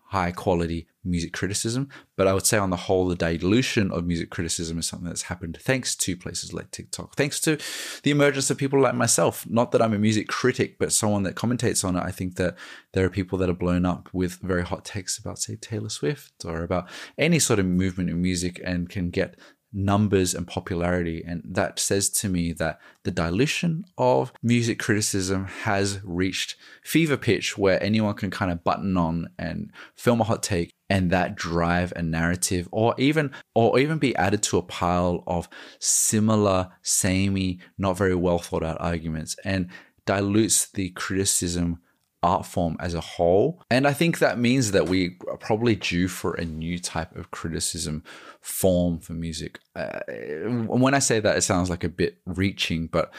high 0.09 0.31
quality 0.31 0.87
music 1.03 1.33
criticism. 1.33 1.87
But 2.15 2.27
I 2.27 2.33
would 2.33 2.45
say, 2.45 2.57
on 2.57 2.71
the 2.71 2.75
whole, 2.75 3.07
the 3.07 3.15
dilution 3.15 3.91
of 3.91 4.05
music 4.05 4.29
criticism 4.29 4.79
is 4.79 4.87
something 4.87 5.07
that's 5.07 5.23
happened 5.23 5.57
thanks 5.61 5.95
to 5.97 6.17
places 6.17 6.51
like 6.51 6.71
TikTok, 6.71 7.15
thanks 7.15 7.39
to 7.41 7.57
the 8.03 8.11
emergence 8.11 8.49
of 8.49 8.57
people 8.57 8.81
like 8.81 8.95
myself. 8.95 9.47
Not 9.47 9.71
that 9.71 9.81
I'm 9.81 9.93
a 9.93 9.99
music 9.99 10.27
critic, 10.27 10.77
but 10.79 10.91
someone 10.91 11.23
that 11.23 11.35
commentates 11.35 11.85
on 11.85 11.95
it. 11.95 12.03
I 12.03 12.11
think 12.11 12.35
that 12.35 12.55
there 12.93 13.05
are 13.05 13.09
people 13.09 13.37
that 13.37 13.49
are 13.49 13.53
blown 13.53 13.85
up 13.85 14.09
with 14.11 14.39
very 14.41 14.63
hot 14.63 14.83
takes 14.83 15.17
about, 15.17 15.39
say, 15.39 15.55
Taylor 15.55 15.89
Swift 15.89 16.43
or 16.43 16.63
about 16.63 16.89
any 17.17 17.39
sort 17.39 17.59
of 17.59 17.67
movement 17.67 18.09
in 18.09 18.21
music 18.21 18.59
and 18.65 18.89
can 18.89 19.11
get 19.11 19.35
numbers 19.71 20.33
and 20.33 20.47
popularity. 20.47 21.23
And 21.25 21.43
that 21.45 21.79
says 21.79 22.09
to 22.09 22.29
me 22.29 22.53
that 22.53 22.79
the 23.03 23.11
dilution 23.11 23.85
of 23.97 24.33
music 24.41 24.79
criticism 24.79 25.45
has 25.45 25.99
reached 26.03 26.55
fever 26.83 27.17
pitch 27.17 27.57
where 27.57 27.81
anyone 27.83 28.15
can 28.15 28.31
kind 28.31 28.51
of 28.51 28.63
button 28.63 28.97
on 28.97 29.29
and 29.37 29.71
film 29.95 30.21
a 30.21 30.23
hot 30.23 30.43
take 30.43 30.73
and 30.89 31.11
that 31.11 31.35
drive 31.35 31.93
a 31.95 32.01
narrative 32.01 32.67
or 32.71 32.95
even 32.97 33.31
or 33.53 33.79
even 33.79 33.99
be 33.99 34.15
added 34.15 34.41
to 34.41 34.57
a 34.57 34.63
pile 34.63 35.23
of 35.27 35.47
similar 35.79 36.69
samey 36.81 37.59
not 37.77 37.97
very 37.97 38.15
well 38.15 38.39
thought 38.39 38.63
out 38.63 38.81
arguments 38.81 39.35
and 39.43 39.69
dilutes 40.05 40.71
the 40.71 40.89
criticism 40.91 41.79
art 42.21 42.45
form 42.45 42.75
as 42.79 42.93
a 42.93 43.01
whole. 43.01 43.61
And 43.69 43.87
I 43.87 43.93
think 43.93 44.19
that 44.19 44.37
means 44.39 44.71
that 44.71 44.89
we 44.89 45.17
are 45.29 45.37
probably 45.37 45.75
due 45.75 46.07
for 46.07 46.33
a 46.33 46.45
new 46.45 46.79
type 46.79 47.15
of 47.15 47.31
criticism 47.31 48.03
form 48.41 48.99
for 48.99 49.13
music. 49.13 49.59
Uh, 49.75 49.99
when 50.47 50.93
I 50.93 50.99
say 50.99 51.19
that, 51.19 51.37
it 51.37 51.41
sounds 51.41 51.69
like 51.69 51.83
a 51.83 51.89
bit 51.89 52.17
reaching, 52.25 52.87
but 52.87 53.11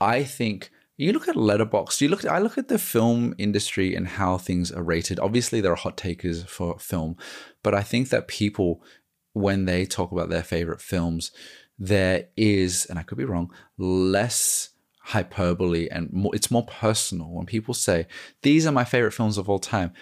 I 0.00 0.24
think 0.24 0.70
you 0.96 1.12
look 1.12 1.28
at 1.28 1.36
Letterboxd 1.36 2.00
you 2.00 2.08
look 2.08 2.24
I 2.24 2.38
look 2.38 2.58
at 2.58 2.68
the 2.68 2.78
film 2.78 3.34
industry 3.38 3.94
and 3.94 4.06
how 4.06 4.38
things 4.38 4.70
are 4.70 4.82
rated. 4.82 5.18
Obviously, 5.18 5.60
there 5.60 5.72
are 5.72 5.76
hot 5.76 5.96
takers 5.96 6.44
for 6.44 6.78
film, 6.78 7.16
but 7.62 7.74
I 7.74 7.82
think 7.82 8.10
that 8.10 8.28
people, 8.28 8.82
when 9.32 9.64
they 9.64 9.84
talk 9.84 10.12
about 10.12 10.28
their 10.28 10.42
favorite 10.42 10.80
films, 10.80 11.32
there 11.78 12.28
is, 12.36 12.86
and 12.86 12.98
I 12.98 13.02
could 13.02 13.18
be 13.18 13.24
wrong, 13.24 13.50
less 13.78 14.70
hyperbole 15.04 15.88
and 15.90 16.12
more, 16.12 16.34
it's 16.34 16.50
more 16.50 16.64
personal 16.64 17.28
when 17.30 17.44
people 17.44 17.74
say 17.74 18.06
these 18.42 18.68
are 18.68 18.72
my 18.72 18.84
favorite 18.84 19.10
films 19.10 19.36
of 19.36 19.48
all 19.48 19.58
time 19.58 19.92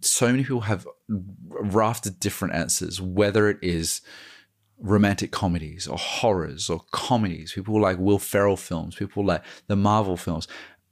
so 0.00 0.30
many 0.30 0.42
people 0.42 0.62
have 0.62 0.86
rafted 1.60 2.20
different 2.20 2.54
answers 2.54 3.00
whether 3.00 3.48
it 3.48 3.58
is 3.62 4.00
romantic 4.78 5.30
comedies 5.32 5.86
or 5.86 5.96
horrors 5.96 6.68
or 6.68 6.82
comedies 6.90 7.52
people 7.52 7.80
like 7.80 7.98
will 7.98 8.18
ferrell 8.18 8.56
films 8.56 8.94
people 8.94 9.24
like 9.24 9.42
the 9.68 9.76
marvel 9.76 10.16
films 10.16 10.46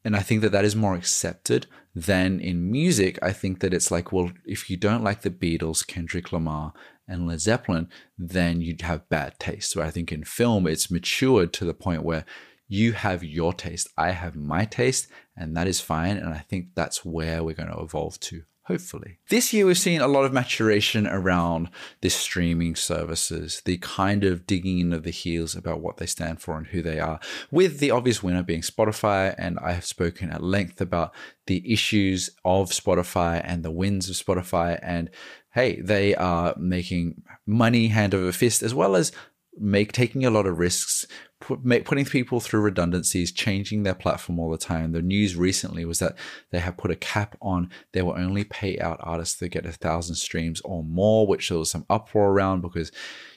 and 0.04 0.16
i 0.16 0.20
think 0.20 0.40
that 0.40 0.52
that 0.52 0.64
is 0.64 0.74
more 0.74 0.94
accepted 0.94 1.66
than 1.94 2.40
in 2.40 2.70
music 2.70 3.18
i 3.22 3.32
think 3.32 3.60
that 3.60 3.74
it's 3.74 3.90
like 3.90 4.10
well 4.10 4.30
if 4.46 4.70
you 4.70 4.76
don't 4.76 5.04
like 5.04 5.20
the 5.20 5.30
beatles 5.30 5.86
kendrick 5.86 6.32
lamar 6.32 6.72
and 7.06 7.26
Led 7.26 7.40
Zeppelin, 7.40 7.88
then 8.16 8.60
you'd 8.60 8.82
have 8.82 9.08
bad 9.08 9.38
taste. 9.38 9.72
So 9.72 9.82
I 9.82 9.90
think 9.90 10.12
in 10.12 10.24
film, 10.24 10.66
it's 10.66 10.90
matured 10.90 11.52
to 11.54 11.64
the 11.64 11.74
point 11.74 12.02
where 12.02 12.24
you 12.66 12.92
have 12.92 13.22
your 13.22 13.52
taste, 13.52 13.88
I 13.96 14.12
have 14.12 14.36
my 14.36 14.64
taste, 14.64 15.08
and 15.36 15.56
that 15.56 15.68
is 15.68 15.80
fine. 15.80 16.16
And 16.16 16.32
I 16.32 16.38
think 16.38 16.68
that's 16.74 17.04
where 17.04 17.44
we're 17.44 17.54
going 17.54 17.70
to 17.70 17.80
evolve 17.80 18.18
to 18.20 18.42
hopefully. 18.64 19.18
This 19.28 19.52
year, 19.52 19.66
we've 19.66 19.78
seen 19.78 20.00
a 20.00 20.08
lot 20.08 20.24
of 20.24 20.32
maturation 20.32 21.06
around 21.06 21.70
the 22.00 22.08
streaming 22.08 22.74
services, 22.76 23.62
the 23.64 23.78
kind 23.78 24.24
of 24.24 24.46
digging 24.46 24.78
in 24.78 24.92
of 24.92 25.02
the 25.02 25.10
heels 25.10 25.54
about 25.54 25.80
what 25.80 25.98
they 25.98 26.06
stand 26.06 26.40
for 26.40 26.56
and 26.56 26.68
who 26.68 26.82
they 26.82 26.98
are, 26.98 27.20
with 27.50 27.78
the 27.78 27.90
obvious 27.90 28.22
winner 28.22 28.42
being 28.42 28.62
Spotify. 28.62 29.34
And 29.36 29.58
I 29.58 29.72
have 29.72 29.84
spoken 29.84 30.30
at 30.30 30.42
length 30.42 30.80
about 30.80 31.14
the 31.46 31.70
issues 31.70 32.30
of 32.44 32.70
Spotify 32.70 33.40
and 33.44 33.62
the 33.62 33.70
wins 33.70 34.08
of 34.08 34.16
Spotify. 34.16 34.78
And 34.82 35.10
hey, 35.52 35.80
they 35.80 36.14
are 36.14 36.54
making 36.56 37.22
money 37.46 37.88
hand 37.88 38.14
over 38.14 38.32
fist 38.32 38.62
as 38.62 38.74
well 38.74 38.96
as 38.96 39.12
make 39.56 39.92
taking 39.92 40.24
a 40.24 40.30
lot 40.30 40.46
of 40.46 40.58
risks 40.58 41.06
putting 41.44 42.04
people 42.04 42.40
through 42.40 42.60
redundancies, 42.60 43.32
changing 43.32 43.82
their 43.82 43.94
platform 43.94 44.38
all 44.38 44.50
the 44.50 44.58
time. 44.58 44.92
The 44.92 45.02
news 45.02 45.36
recently 45.36 45.84
was 45.84 45.98
that 45.98 46.16
they 46.50 46.60
have 46.60 46.76
put 46.76 46.90
a 46.90 46.96
cap 46.96 47.36
on 47.40 47.70
they 47.92 48.02
will 48.02 48.18
only 48.18 48.44
pay 48.44 48.78
out 48.78 48.98
artists 49.00 49.36
that 49.36 49.50
get 49.50 49.66
a 49.66 49.72
thousand 49.72 50.16
streams 50.16 50.60
or 50.62 50.82
more, 50.82 51.26
which 51.26 51.48
there 51.48 51.58
was 51.58 51.70
some 51.70 51.86
uproar 51.90 52.30
around 52.30 52.62
because 52.62 52.90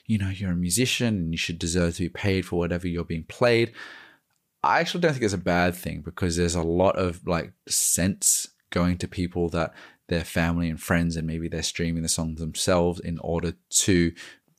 you 0.06 0.18
know 0.18 0.30
you're 0.30 0.52
a 0.52 0.56
musician 0.56 1.14
and 1.14 1.32
you 1.32 1.38
should 1.38 1.58
deserve 1.58 1.96
to 1.96 2.02
be 2.02 2.08
paid 2.08 2.46
for 2.46 2.56
whatever 2.56 2.88
you're 2.88 3.04
being 3.04 3.24
played. 3.24 3.72
I 4.62 4.80
actually 4.80 5.02
don't 5.02 5.12
think 5.12 5.24
it's 5.24 5.34
a 5.34 5.38
bad 5.38 5.74
thing 5.74 6.00
because 6.00 6.36
there's 6.36 6.56
a 6.56 6.62
lot 6.62 6.96
of 6.96 7.26
like 7.26 7.52
sense 7.68 8.48
going 8.70 8.98
to 8.98 9.08
people 9.08 9.48
that 9.50 9.72
their 10.08 10.24
family 10.24 10.68
and 10.68 10.80
friends 10.80 11.16
and 11.16 11.26
maybe 11.26 11.48
they're 11.48 11.62
streaming 11.62 12.02
the 12.02 12.08
song 12.08 12.34
themselves 12.34 12.98
in 13.00 13.18
order 13.18 13.52
to 13.70 14.12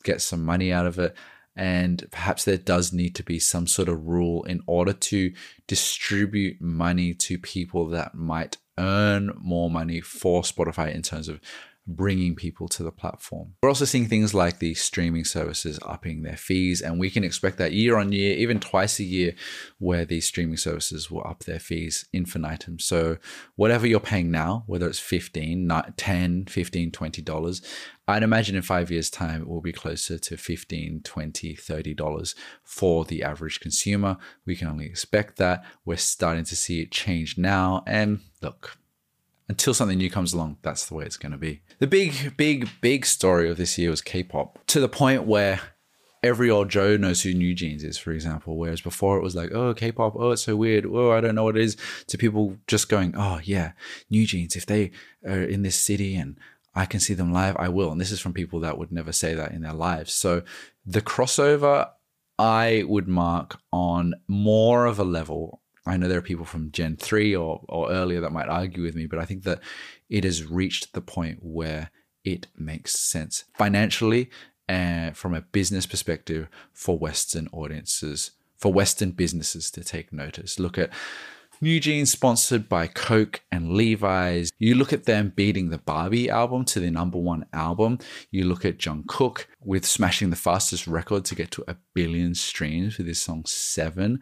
get 0.04 0.22
some 0.22 0.46
money 0.46 0.72
out 0.72 0.86
of 0.86 0.98
it 1.00 1.16
and 1.60 2.08
perhaps 2.10 2.46
there 2.46 2.58
does 2.58 2.94
need 2.94 3.14
to 3.16 3.24
be 3.24 3.38
some 3.38 3.68
sort 3.68 3.90
of 3.90 4.08
rule 4.08 4.44
in 4.44 4.62
order 4.66 4.94
to 4.94 5.34
distribute 5.68 6.62
money 6.62 7.14
to 7.14 7.38
people 7.38 7.90
that 7.90 8.16
might 8.16 8.56
earn 8.78 9.34
more 9.38 9.70
money 9.70 10.00
for 10.00 10.42
Spotify 10.42 10.96
in 10.96 11.02
terms 11.02 11.28
of 11.28 11.42
bringing 11.86 12.36
people 12.36 12.68
to 12.70 12.84
the 12.84 12.92
platform. 12.92 13.56
We're 13.62 13.70
also 13.70 13.84
seeing 13.84 14.08
things 14.08 14.34
like 14.34 14.60
the 14.60 14.74
streaming 14.76 15.26
services 15.26 15.80
upping 15.86 16.22
their 16.22 16.38
fees, 16.38 16.82
and 16.82 17.00
we 17.00 17.10
can 17.10 17.24
expect 17.24 17.58
that 17.58 17.74
year 17.74 17.98
on 17.98 18.12
year, 18.12 18.38
even 18.38 18.60
twice 18.60 19.00
a 19.00 19.04
year, 19.04 19.34
where 19.80 20.06
these 20.06 20.26
streaming 20.26 20.58
services 20.58 21.10
will 21.10 21.26
up 21.28 21.44
their 21.44 21.60
fees 21.60 22.06
infinitum. 22.14 22.80
So, 22.80 23.18
whatever 23.56 23.88
you're 23.88 24.00
paying 24.00 24.32
now, 24.32 24.64
whether 24.68 24.88
it's 24.88 25.00
15, 25.00 25.70
10, 25.98 26.46
15, 26.46 26.92
20 26.92 27.22
dollars, 27.22 27.62
I'd 28.10 28.24
imagine 28.24 28.56
in 28.56 28.62
five 28.62 28.92
years' 28.92 29.10
time, 29.10 29.42
it 29.42 29.48
will 29.48 29.62
be 29.62 29.72
closer 29.72 30.18
to 30.18 30.36
$15, 30.36 31.04
$20, 31.04 31.60
30 31.60 31.94
dollars 31.94 32.36
for 32.64 33.06
the 33.06 33.24
average 33.24 33.60
consumer. 33.60 34.18
We 34.46 34.56
can 34.56 34.68
only 34.68 34.86
expect 34.86 35.38
that. 35.38 35.64
We're 35.86 35.98
starting 35.98 36.46
to 36.46 36.56
see 36.56 36.82
it 36.82 36.92
change 36.92 37.38
now. 37.38 37.84
And 37.86 38.22
look, 38.42 38.78
until 39.48 39.74
something 39.74 39.98
new 39.98 40.12
comes 40.12 40.34
along, 40.34 40.58
that's 40.62 40.86
the 40.86 40.94
way 40.94 41.06
it's 41.06 41.18
going 41.18 41.32
to 41.32 41.38
be. 41.38 41.62
The 41.80 41.88
big, 41.88 42.38
big, 42.38 42.70
big 42.82 43.06
story 43.06 43.50
of 43.50 43.58
this 43.58 43.78
year 43.78 43.90
was 43.90 44.02
K 44.02 44.24
pop 44.24 44.60
to 44.68 44.80
the 44.80 44.90
point 44.90 45.24
where 45.24 45.60
every 46.22 46.50
old 46.50 46.70
Joe 46.70 46.98
knows 46.98 47.22
who 47.24 47.34
NewJeans 47.34 47.84
is, 47.84 47.98
for 47.98 48.12
example. 48.12 48.58
Whereas 48.58 48.82
before 48.82 49.18
it 49.18 49.24
was 49.24 49.36
like, 49.36 49.52
oh, 49.52 49.74
K 49.74 49.92
pop, 49.92 50.16
oh, 50.16 50.32
it's 50.32 50.44
so 50.44 50.56
weird. 50.56 50.86
Oh, 50.86 51.12
I 51.12 51.22
don't 51.22 51.36
know 51.36 51.44
what 51.44 51.58
it 51.58 51.64
is. 51.64 51.78
To 52.08 52.18
people 52.18 52.58
just 52.68 52.90
going, 52.90 53.14
oh, 53.18 53.40
yeah, 53.44 53.72
NewJeans, 54.12 54.56
if 54.56 54.66
they 54.66 54.92
are 55.26 55.42
in 55.42 55.64
this 55.64 55.76
city 55.76 56.16
and 56.16 56.38
I 56.80 56.86
can 56.86 57.00
see 57.00 57.14
them 57.14 57.34
live, 57.34 57.56
I 57.58 57.70
will. 57.70 57.92
And 57.92 58.00
this 58.00 58.12
is 58.12 58.20
from 58.20 58.34
people 58.34 58.60
that 58.62 58.78
would 58.78 58.92
never 58.92 59.12
say 59.12 59.34
that 59.36 59.52
in 59.52 59.62
their 59.62 59.74
lives. 59.74 60.14
So 60.14 60.44
the 60.86 61.02
crossover, 61.02 61.90
I 62.38 62.84
would 62.88 63.08
mark 63.08 63.60
on 63.72 64.14
more 64.28 64.86
of 64.86 64.98
a 65.00 65.04
level 65.04 65.62
I 65.90 65.98
know 65.98 66.08
there 66.08 66.20
are 66.20 66.24
people 66.24 66.46
from 66.46 66.72
Gen 66.72 66.98
3 66.98 67.36
or, 67.36 67.64
or 67.68 67.90
earlier 67.90 68.22
that 68.22 68.32
might 68.32 68.48
argue 68.48 68.84
with 68.84 68.96
me, 68.96 69.08
but 69.08 69.20
I 69.20 69.26
think 69.26 69.44
that 69.44 69.60
it 70.10 70.24
has 70.24 70.46
reached 70.46 70.94
the 70.94 71.02
point 71.02 71.40
where 71.42 71.90
it 72.24 72.48
makes 72.56 73.00
sense 73.00 73.46
financially 73.58 74.30
and 74.68 75.18
from 75.18 75.34
a 75.34 75.42
business 75.42 75.88
perspective 75.88 76.48
for 76.74 76.98
Western 76.98 77.48
audiences, 77.52 78.32
for 78.58 78.72
Western 78.72 79.12
businesses 79.12 79.72
to 79.72 79.84
take 79.84 80.14
notice. 80.14 80.60
Look 80.60 80.78
at 80.78 80.92
NewJeans 81.64 82.08
sponsored 82.08 82.70
by 82.70 82.88
Coke 82.88 83.42
and 83.52 83.74
Levi's. 83.74 84.52
You 84.60 84.76
look 84.76 84.94
at 84.94 85.06
them 85.06 85.34
beating 85.36 85.70
the 85.70 85.78
Barbie 85.78 86.30
album 86.30 86.64
to 86.66 86.80
the 86.80 86.90
number 86.90 87.18
one 87.18 87.46
album. 87.52 88.00
You 88.32 88.46
look 88.46 88.64
at 88.64 88.78
Jungkook 88.78 89.46
with 89.60 89.86
smashing 89.86 90.30
the 90.30 90.36
fastest 90.36 90.88
record 90.88 91.26
to 91.26 91.36
get 91.36 91.52
to 91.52 91.66
a 91.68 91.76
billion 91.94 92.34
streams 92.34 92.98
with 92.98 93.08
his 93.08 93.20
song 93.20 93.44
Seven 93.46 94.22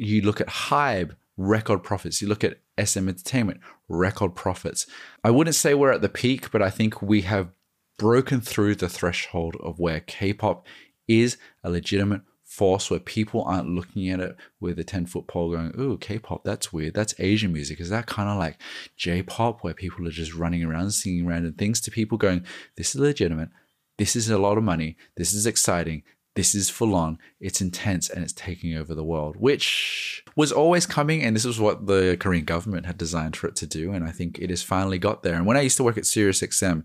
you 0.00 0.22
look 0.22 0.40
at 0.40 0.48
Hybe, 0.48 1.14
record 1.36 1.82
profits. 1.82 2.22
You 2.22 2.28
look 2.28 2.42
at 2.42 2.58
SM 2.82 3.08
Entertainment, 3.08 3.60
record 3.88 4.34
profits. 4.34 4.86
I 5.22 5.30
wouldn't 5.30 5.56
say 5.56 5.74
we're 5.74 5.92
at 5.92 6.00
the 6.00 6.08
peak, 6.08 6.50
but 6.50 6.62
I 6.62 6.70
think 6.70 7.02
we 7.02 7.22
have 7.22 7.50
broken 7.98 8.40
through 8.40 8.76
the 8.76 8.88
threshold 8.88 9.56
of 9.60 9.78
where 9.78 10.00
K 10.00 10.32
pop 10.32 10.66
is 11.06 11.36
a 11.62 11.70
legitimate 11.70 12.22
force 12.50 12.90
where 12.90 12.98
people 12.98 13.44
aren't 13.44 13.68
looking 13.68 14.08
at 14.08 14.18
it 14.18 14.36
with 14.58 14.76
a 14.80 14.84
10 14.84 15.06
foot 15.06 15.28
pole 15.28 15.52
going, 15.52 15.72
ooh, 15.78 15.96
K 15.96 16.18
pop, 16.18 16.42
that's 16.42 16.72
weird. 16.72 16.94
That's 16.94 17.14
Asian 17.20 17.52
music. 17.52 17.78
Is 17.78 17.90
that 17.90 18.06
kind 18.06 18.28
of 18.28 18.38
like 18.38 18.60
J 18.96 19.22
pop 19.22 19.62
where 19.62 19.72
people 19.72 20.06
are 20.08 20.10
just 20.10 20.34
running 20.34 20.64
around 20.64 20.90
singing 20.90 21.26
random 21.26 21.52
things 21.52 21.80
to 21.82 21.92
people 21.92 22.18
going, 22.18 22.44
this 22.76 22.92
is 22.92 23.00
legitimate. 23.00 23.50
This 23.98 24.16
is 24.16 24.28
a 24.30 24.36
lot 24.36 24.58
of 24.58 24.64
money. 24.64 24.96
This 25.16 25.32
is 25.32 25.46
exciting. 25.46 26.02
This 26.34 26.54
is 26.54 26.68
full 26.68 26.94
on, 26.94 27.18
it's 27.40 27.60
intense, 27.60 28.08
and 28.08 28.22
it's 28.22 28.32
taking 28.32 28.76
over 28.76 28.94
the 28.94 29.04
world, 29.04 29.36
which 29.36 30.24
was 30.36 30.50
always 30.50 30.86
coming. 30.86 31.22
And 31.22 31.36
this 31.36 31.44
was 31.44 31.60
what 31.60 31.86
the 31.86 32.16
Korean 32.18 32.44
government 32.44 32.86
had 32.86 32.98
designed 32.98 33.36
for 33.36 33.46
it 33.46 33.56
to 33.56 33.66
do. 33.66 33.92
And 33.92 34.04
I 34.04 34.10
think 34.10 34.38
it 34.38 34.50
has 34.50 34.62
finally 34.62 34.98
got 34.98 35.22
there. 35.22 35.34
And 35.34 35.46
when 35.46 35.56
I 35.56 35.62
used 35.62 35.76
to 35.76 35.84
work 35.84 35.98
at 35.98 36.04
SiriusXM, 36.04 36.82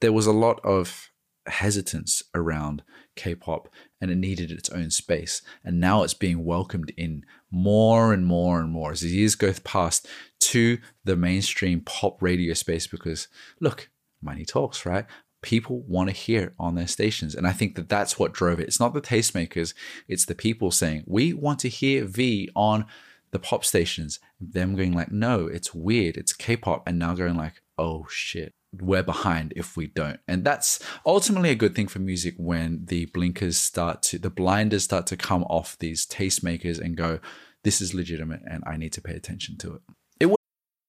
there 0.00 0.12
was 0.12 0.26
a 0.26 0.32
lot 0.32 0.60
of 0.64 1.10
hesitance 1.46 2.22
around 2.34 2.82
K 3.16 3.34
pop 3.34 3.68
and 4.02 4.10
it 4.10 4.16
needed 4.16 4.50
its 4.50 4.68
own 4.68 4.90
space. 4.90 5.40
And 5.64 5.80
now 5.80 6.02
it's 6.02 6.12
being 6.12 6.44
welcomed 6.44 6.92
in 6.98 7.24
more 7.50 8.12
and 8.12 8.26
more 8.26 8.60
and 8.60 8.70
more 8.70 8.90
as 8.90 9.00
the 9.00 9.08
years 9.08 9.36
go 9.36 9.54
past 9.64 10.06
to 10.40 10.78
the 11.04 11.16
mainstream 11.16 11.80
pop 11.80 12.20
radio 12.20 12.52
space 12.52 12.86
because, 12.86 13.28
look, 13.60 13.88
money 14.20 14.44
talks, 14.44 14.84
right? 14.84 15.06
people 15.42 15.82
want 15.88 16.08
to 16.08 16.14
hear 16.14 16.44
it 16.44 16.54
on 16.58 16.76
their 16.76 16.86
stations. 16.86 17.34
And 17.34 17.46
I 17.46 17.52
think 17.52 17.74
that 17.74 17.88
that's 17.88 18.18
what 18.18 18.32
drove 18.32 18.60
it. 18.60 18.68
It's 18.68 18.80
not 18.80 18.94
the 18.94 19.00
tastemakers, 19.00 19.74
it's 20.08 20.24
the 20.24 20.36
people 20.36 20.70
saying, 20.70 21.02
we 21.06 21.32
want 21.32 21.58
to 21.60 21.68
hear 21.68 22.04
V 22.04 22.48
on 22.54 22.86
the 23.32 23.40
pop 23.40 23.64
stations. 23.64 24.20
Them 24.40 24.76
going 24.76 24.92
like, 24.92 25.10
no, 25.10 25.48
it's 25.48 25.74
weird, 25.74 26.16
it's 26.16 26.32
K 26.32 26.56
pop. 26.56 26.84
And 26.86 26.98
now 26.98 27.14
going 27.14 27.36
like, 27.36 27.60
oh 27.76 28.06
shit, 28.08 28.54
we're 28.80 29.02
behind 29.02 29.52
if 29.56 29.76
we 29.76 29.86
don't. 29.86 30.20
And 30.26 30.44
that's 30.44 30.80
ultimately 31.04 31.50
a 31.50 31.54
good 31.54 31.74
thing 31.74 31.88
for 31.88 31.98
music 31.98 32.34
when 32.38 32.86
the 32.86 33.06
blinkers 33.06 33.58
start 33.58 34.02
to, 34.04 34.18
the 34.18 34.30
blinders 34.30 34.84
start 34.84 35.06
to 35.08 35.16
come 35.16 35.44
off 35.44 35.78
these 35.78 36.06
tastemakers 36.06 36.80
and 36.80 36.96
go, 36.96 37.20
this 37.64 37.80
is 37.80 37.94
legitimate 37.94 38.40
and 38.50 38.62
I 38.66 38.76
need 38.76 38.92
to 38.94 39.02
pay 39.02 39.14
attention 39.14 39.58
to 39.58 39.74
it. 39.74 39.82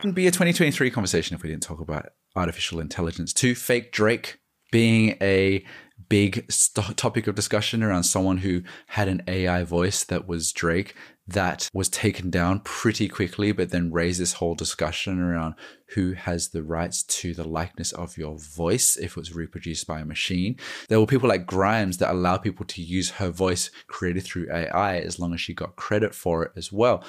wouldn't 0.00 0.14
be 0.14 0.26
a 0.26 0.30
2023 0.30 0.90
conversation 0.90 1.36
if 1.36 1.42
we 1.42 1.50
didn't 1.50 1.62
talk 1.62 1.78
about 1.78 2.06
artificial 2.34 2.80
intelligence. 2.80 3.34
Two, 3.34 3.54
fake 3.54 3.92
Drake 3.92 4.38
being 4.72 5.18
a 5.20 5.62
big 6.08 6.50
st- 6.50 6.96
topic 6.96 7.26
of 7.26 7.34
discussion 7.34 7.82
around 7.82 8.04
someone 8.04 8.38
who 8.38 8.62
had 8.86 9.08
an 9.08 9.22
AI 9.28 9.62
voice 9.62 10.02
that 10.04 10.26
was 10.26 10.52
Drake 10.52 10.94
that 11.26 11.68
was 11.74 11.90
taken 11.90 12.30
down 12.30 12.60
pretty 12.60 13.08
quickly, 13.08 13.52
but 13.52 13.70
then 13.70 13.92
raised 13.92 14.20
this 14.20 14.34
whole 14.34 14.54
discussion 14.54 15.20
around 15.20 15.54
who 15.94 16.14
has 16.14 16.48
the 16.48 16.62
rights 16.62 17.02
to 17.02 17.34
the 17.34 17.46
likeness 17.46 17.92
of 17.92 18.16
your 18.16 18.38
voice 18.38 18.96
if 18.96 19.12
it 19.12 19.16
was 19.16 19.34
reproduced 19.34 19.86
by 19.86 20.00
a 20.00 20.04
machine. 20.06 20.56
There 20.88 20.98
were 20.98 21.06
people 21.06 21.28
like 21.28 21.46
Grimes 21.46 21.98
that 21.98 22.10
allow 22.10 22.38
people 22.38 22.64
to 22.66 22.82
use 22.82 23.10
her 23.10 23.30
voice 23.30 23.70
created 23.86 24.24
through 24.24 24.50
AI 24.50 24.98
as 24.98 25.20
long 25.20 25.34
as 25.34 25.40
she 25.42 25.52
got 25.52 25.76
credit 25.76 26.14
for 26.14 26.44
it 26.44 26.52
as 26.56 26.72
well 26.72 27.04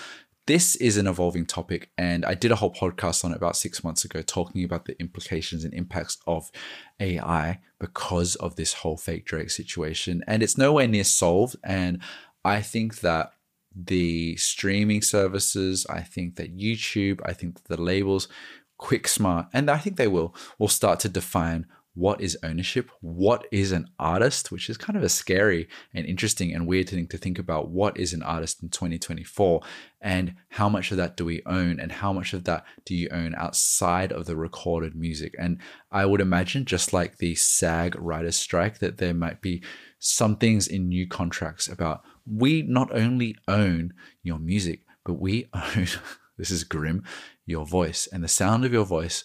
this 0.52 0.76
is 0.76 0.98
an 0.98 1.08
evolving 1.08 1.46
topic, 1.46 1.92
and 1.98 2.26
I 2.26 2.34
did 2.34 2.52
a 2.52 2.58
whole 2.58 2.74
podcast 2.74 3.24
on 3.24 3.32
it 3.32 3.38
about 3.38 3.56
six 3.56 3.86
months 3.86 4.04
ago, 4.04 4.22
talking 4.22 4.66
about 4.66 4.84
the 4.84 5.00
implications 5.00 5.64
and 5.64 5.74
impacts 5.74 6.18
of 6.28 6.52
AI 7.00 7.62
because 7.80 8.36
of 8.36 8.58
this 8.58 8.74
whole 8.74 8.98
fake 8.98 9.24
Drake 9.24 9.50
situation. 9.50 10.26
And 10.28 10.44
it's 10.44 10.58
nowhere 10.58 10.90
near 10.90 11.06
solved. 11.06 11.56
And 11.64 12.02
I 12.44 12.62
think 12.62 13.00
that 13.00 13.32
the 13.74 14.36
streaming 14.36 15.02
services, 15.02 15.86
I 15.90 16.02
think 16.02 16.36
that 16.36 16.58
YouTube, 16.58 17.22
I 17.24 17.32
think 17.32 17.56
that 17.56 17.74
the 17.74 17.82
labels, 17.82 18.28
Quick 18.78 19.08
Smart, 19.08 19.48
and 19.54 19.72
I 19.72 19.78
think 19.78 19.96
they 19.96 20.10
will, 20.10 20.36
will 20.60 20.68
start 20.68 21.00
to 21.02 21.08
define 21.08 21.66
what 21.94 22.22
is 22.22 22.38
ownership, 22.42 22.90
what 23.02 23.46
is 23.52 23.72
an 23.72 23.88
artist, 24.00 24.52
which 24.52 24.70
is 24.70 24.78
kind 24.78 24.96
of 24.96 25.04
a 25.04 25.10
scary 25.10 25.68
and 25.94 26.06
interesting 26.06 26.54
and 26.54 26.66
weird 26.66 26.90
thing 26.90 27.08
to 27.08 27.18
think 27.18 27.38
about. 27.38 27.70
What 27.70 27.98
is 27.98 28.14
an 28.14 28.24
artist 28.24 28.64
in 28.64 28.70
2024, 28.70 29.62
and 30.00 30.36
how 30.50 30.70
much 30.70 30.92
of 30.92 30.98
that 30.98 31.18
do 31.18 31.26
we 31.26 31.42
own, 31.46 31.80
and 31.80 31.92
how 31.92 32.14
much 32.14 32.34
of 32.34 32.46
that 32.46 32.64
do 32.86 32.96
you 32.96 33.10
own 33.12 33.36
outside 33.36 34.12
of 34.14 34.26
the 34.26 34.38
recorded 34.38 34.96
music? 34.96 35.36
And 35.38 35.60
I 35.92 36.06
would 36.06 36.22
imagine, 36.22 36.64
just 36.66 36.94
like 36.94 37.18
the 37.18 37.36
SAG 37.36 37.96
writers' 38.00 38.38
strike, 38.38 38.80
that 38.80 38.98
there 38.98 39.14
might 39.14 39.42
be 39.42 39.62
some 40.00 40.38
things 40.38 40.68
in 40.68 40.88
new 40.88 41.08
contracts 41.08 41.68
about 41.68 42.04
we 42.26 42.62
not 42.62 42.94
only 42.96 43.36
own 43.48 43.94
your 44.24 44.40
music, 44.40 44.82
but 45.04 45.16
we 45.16 45.50
own. 45.54 45.88
this 46.38 46.52
is 46.52 46.64
grim 46.64 47.04
your 47.46 47.66
voice 47.66 48.08
and 48.12 48.24
the 48.24 48.28
sound 48.28 48.66
of 48.66 48.74
your 48.74 48.86
voice 48.86 49.24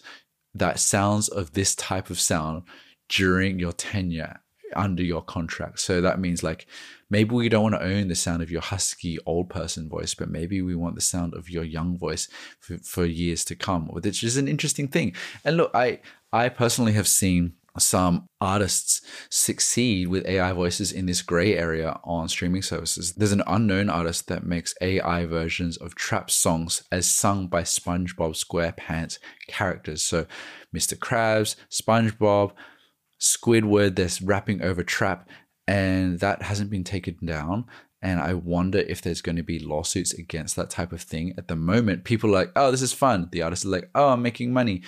that 0.59 0.79
sounds 0.79 1.27
of 1.27 1.53
this 1.53 1.75
type 1.75 2.09
of 2.09 2.19
sound 2.19 2.63
during 3.09 3.59
your 3.59 3.71
tenure 3.71 4.41
under 4.75 5.03
your 5.03 5.21
contract. 5.21 5.79
So 5.79 6.01
that 6.01 6.19
means 6.19 6.43
like 6.43 6.67
maybe 7.09 7.33
we 7.33 7.49
don't 7.49 7.63
want 7.63 7.75
to 7.75 7.83
own 7.83 8.07
the 8.07 8.15
sound 8.15 8.41
of 8.41 8.51
your 8.51 8.61
husky 8.61 9.17
old 9.25 9.49
person 9.49 9.89
voice, 9.89 10.13
but 10.13 10.29
maybe 10.29 10.61
we 10.61 10.75
want 10.75 10.95
the 10.95 11.01
sound 11.01 11.33
of 11.33 11.49
your 11.49 11.63
young 11.63 11.97
voice 11.97 12.27
for, 12.59 12.77
for 12.79 13.05
years 13.05 13.45
to 13.45 13.55
come, 13.55 13.87
which 13.87 14.23
is 14.23 14.37
an 14.37 14.47
interesting 14.47 14.87
thing. 14.87 15.15
And 15.43 15.57
look, 15.57 15.71
I 15.73 15.99
I 16.33 16.49
personally 16.49 16.93
have 16.93 17.07
seen 17.07 17.53
some 17.79 18.27
artists 18.39 19.01
succeed 19.29 20.07
with 20.07 20.25
AI 20.25 20.51
voices 20.53 20.91
in 20.91 21.05
this 21.05 21.21
gray 21.21 21.55
area 21.55 21.99
on 22.03 22.29
streaming 22.29 22.61
services. 22.61 23.13
There's 23.13 23.31
an 23.31 23.43
unknown 23.47 23.89
artist 23.89 24.27
that 24.27 24.45
makes 24.45 24.75
AI 24.81 25.25
versions 25.25 25.77
of 25.77 25.95
trap 25.95 26.29
songs 26.29 26.83
as 26.91 27.07
sung 27.07 27.47
by 27.47 27.63
SpongeBob 27.63 28.35
SquarePants 28.35 29.19
characters. 29.47 30.01
So, 30.03 30.25
Mr. 30.75 30.97
Krabs, 30.97 31.55
SpongeBob, 31.69 32.51
Squidward, 33.19 33.95
they're 33.95 34.27
rapping 34.27 34.61
over 34.61 34.83
trap, 34.83 35.29
and 35.67 36.19
that 36.19 36.43
hasn't 36.43 36.69
been 36.69 36.83
taken 36.83 37.17
down. 37.25 37.65
And 38.01 38.19
I 38.19 38.35
wonder 38.35 38.79
if 38.79 39.01
there's 39.01 39.21
going 39.21 39.37
to 39.37 39.43
be 39.43 39.57
lawsuits 39.57 40.13
against 40.13 40.55
that 40.55 40.69
type 40.69 40.91
of 40.91 41.01
thing. 41.01 41.33
At 41.37 41.47
the 41.47 41.55
moment, 41.55 42.03
people 42.03 42.29
are 42.29 42.33
like, 42.33 42.51
oh, 42.55 42.69
this 42.69 42.83
is 42.83 42.93
fun. 42.93 43.27
The 43.31 43.41
artists 43.41 43.65
are 43.65 43.69
like, 43.69 43.89
oh, 43.95 44.09
I'm 44.09 44.21
making 44.21 44.53
money 44.53 44.83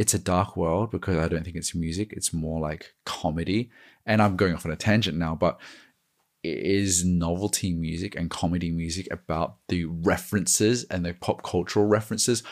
it's 0.00 0.14
a 0.14 0.18
dark 0.18 0.56
world 0.56 0.90
because 0.90 1.18
I 1.18 1.28
don't 1.28 1.44
think 1.44 1.56
it's 1.56 1.74
music. 1.74 2.14
It's 2.14 2.32
more 2.32 2.58
like 2.58 2.94
comedy. 3.04 3.70
And 4.06 4.22
I'm 4.22 4.34
going 4.34 4.54
off 4.54 4.64
on 4.64 4.72
a 4.72 4.76
tangent 4.76 5.18
now, 5.18 5.34
but 5.34 5.60
is 6.42 7.04
novelty 7.04 7.74
music 7.74 8.16
and 8.16 8.30
comedy 8.30 8.70
music 8.70 9.06
about 9.10 9.56
the 9.68 9.84
references 9.84 10.84
and 10.84 11.04
the 11.04 11.12
pop 11.12 11.42
cultural 11.42 11.84
references 11.84 12.42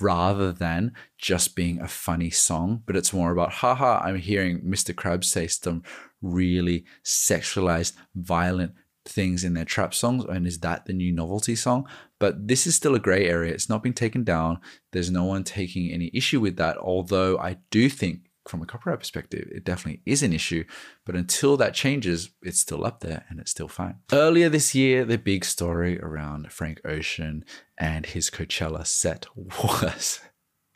rather 0.00 0.50
than 0.50 0.92
just 1.18 1.54
being 1.54 1.80
a 1.80 1.86
funny 1.86 2.30
song. 2.30 2.82
But 2.84 2.96
it's 2.96 3.12
more 3.12 3.30
about, 3.30 3.52
haha, 3.52 4.00
I'm 4.02 4.16
hearing 4.16 4.62
Mr. 4.62 4.92
Krabs 4.92 5.26
say 5.26 5.46
some 5.46 5.84
really 6.20 6.84
sexualized, 7.04 7.92
violent 8.16 8.72
things 9.08 9.44
in 9.44 9.54
their 9.54 9.64
trap 9.64 9.94
songs. 9.94 10.24
And 10.24 10.46
is 10.46 10.60
that 10.60 10.86
the 10.86 10.92
new 10.92 11.12
novelty 11.12 11.56
song? 11.56 11.88
But 12.18 12.48
this 12.48 12.66
is 12.66 12.74
still 12.74 12.94
a 12.94 13.00
gray 13.00 13.26
area. 13.28 13.52
It's 13.52 13.68
not 13.68 13.82
been 13.82 13.92
taken 13.92 14.24
down. 14.24 14.60
There's 14.92 15.10
no 15.10 15.24
one 15.24 15.44
taking 15.44 15.90
any 15.90 16.10
issue 16.12 16.40
with 16.40 16.56
that. 16.56 16.76
Although 16.78 17.38
I 17.38 17.58
do 17.70 17.88
think, 17.88 18.22
from 18.46 18.62
a 18.62 18.66
copyright 18.66 18.98
perspective, 18.98 19.48
it 19.52 19.64
definitely 19.64 20.00
is 20.06 20.22
an 20.22 20.32
issue. 20.32 20.64
But 21.04 21.16
until 21.16 21.56
that 21.58 21.74
changes, 21.74 22.30
it's 22.42 22.58
still 22.58 22.84
up 22.84 23.00
there 23.00 23.26
and 23.28 23.38
it's 23.38 23.50
still 23.50 23.68
fine. 23.68 23.96
Earlier 24.12 24.48
this 24.48 24.74
year, 24.74 25.04
the 25.04 25.18
big 25.18 25.44
story 25.44 26.00
around 26.00 26.50
Frank 26.50 26.80
Ocean 26.84 27.44
and 27.76 28.06
his 28.06 28.30
Coachella 28.30 28.86
set 28.86 29.26
was 29.36 30.20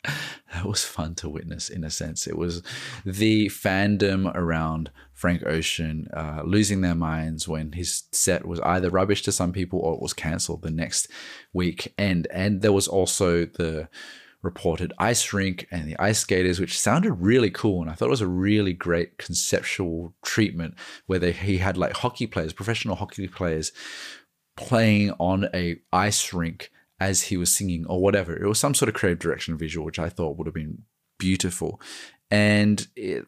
that 0.53 0.65
was 0.65 0.83
fun 0.83 1.15
to 1.15 1.29
witness 1.29 1.69
in 1.69 1.83
a 1.83 1.89
sense. 1.89 2.27
It 2.27 2.37
was 2.37 2.61
the 3.05 3.47
fandom 3.47 4.33
around 4.35 4.91
Frank 5.13 5.45
Ocean 5.45 6.07
uh, 6.13 6.41
losing 6.43 6.81
their 6.81 6.95
minds 6.95 7.47
when 7.47 7.71
his 7.71 8.03
set 8.11 8.45
was 8.45 8.59
either 8.61 8.89
rubbish 8.89 9.21
to 9.23 9.31
some 9.31 9.53
people 9.53 9.79
or 9.79 9.93
it 9.93 10.01
was 10.01 10.13
cancelled 10.13 10.61
the 10.61 10.71
next 10.71 11.07
week. 11.53 11.93
And 11.97 12.27
and 12.31 12.61
there 12.61 12.73
was 12.73 12.87
also 12.87 13.45
the 13.45 13.87
reported 14.41 14.91
ice 14.99 15.31
rink 15.31 15.67
and 15.71 15.87
the 15.87 15.97
ice 15.97 16.19
skaters, 16.19 16.59
which 16.59 16.77
sounded 16.77 17.13
really 17.13 17.49
cool. 17.49 17.81
And 17.81 17.89
I 17.89 17.93
thought 17.93 18.07
it 18.07 18.11
was 18.11 18.21
a 18.21 18.27
really 18.27 18.73
great 18.73 19.17
conceptual 19.17 20.13
treatment 20.23 20.75
where 21.07 21.19
they, 21.19 21.31
he 21.31 21.59
had 21.59 21.77
like 21.77 21.93
hockey 21.93 22.27
players, 22.27 22.51
professional 22.51 22.97
hockey 22.97 23.29
players, 23.29 23.71
playing 24.57 25.11
on 25.11 25.47
a 25.53 25.77
ice 25.93 26.33
rink 26.33 26.71
as 27.03 27.23
he 27.23 27.37
was 27.37 27.53
singing 27.53 27.85
or 27.87 28.01
whatever. 28.01 28.35
It 28.35 28.47
was 28.47 28.59
some 28.59 28.73
sort 28.73 28.89
of 28.89 28.95
creative 28.95 29.19
direction 29.19 29.57
visual, 29.57 29.85
which 29.85 29.99
I 29.99 30.09
thought 30.09 30.37
would 30.37 30.47
have 30.47 30.53
been 30.53 30.83
beautiful. 31.19 31.81
And 32.31 32.87
it, 32.95 33.25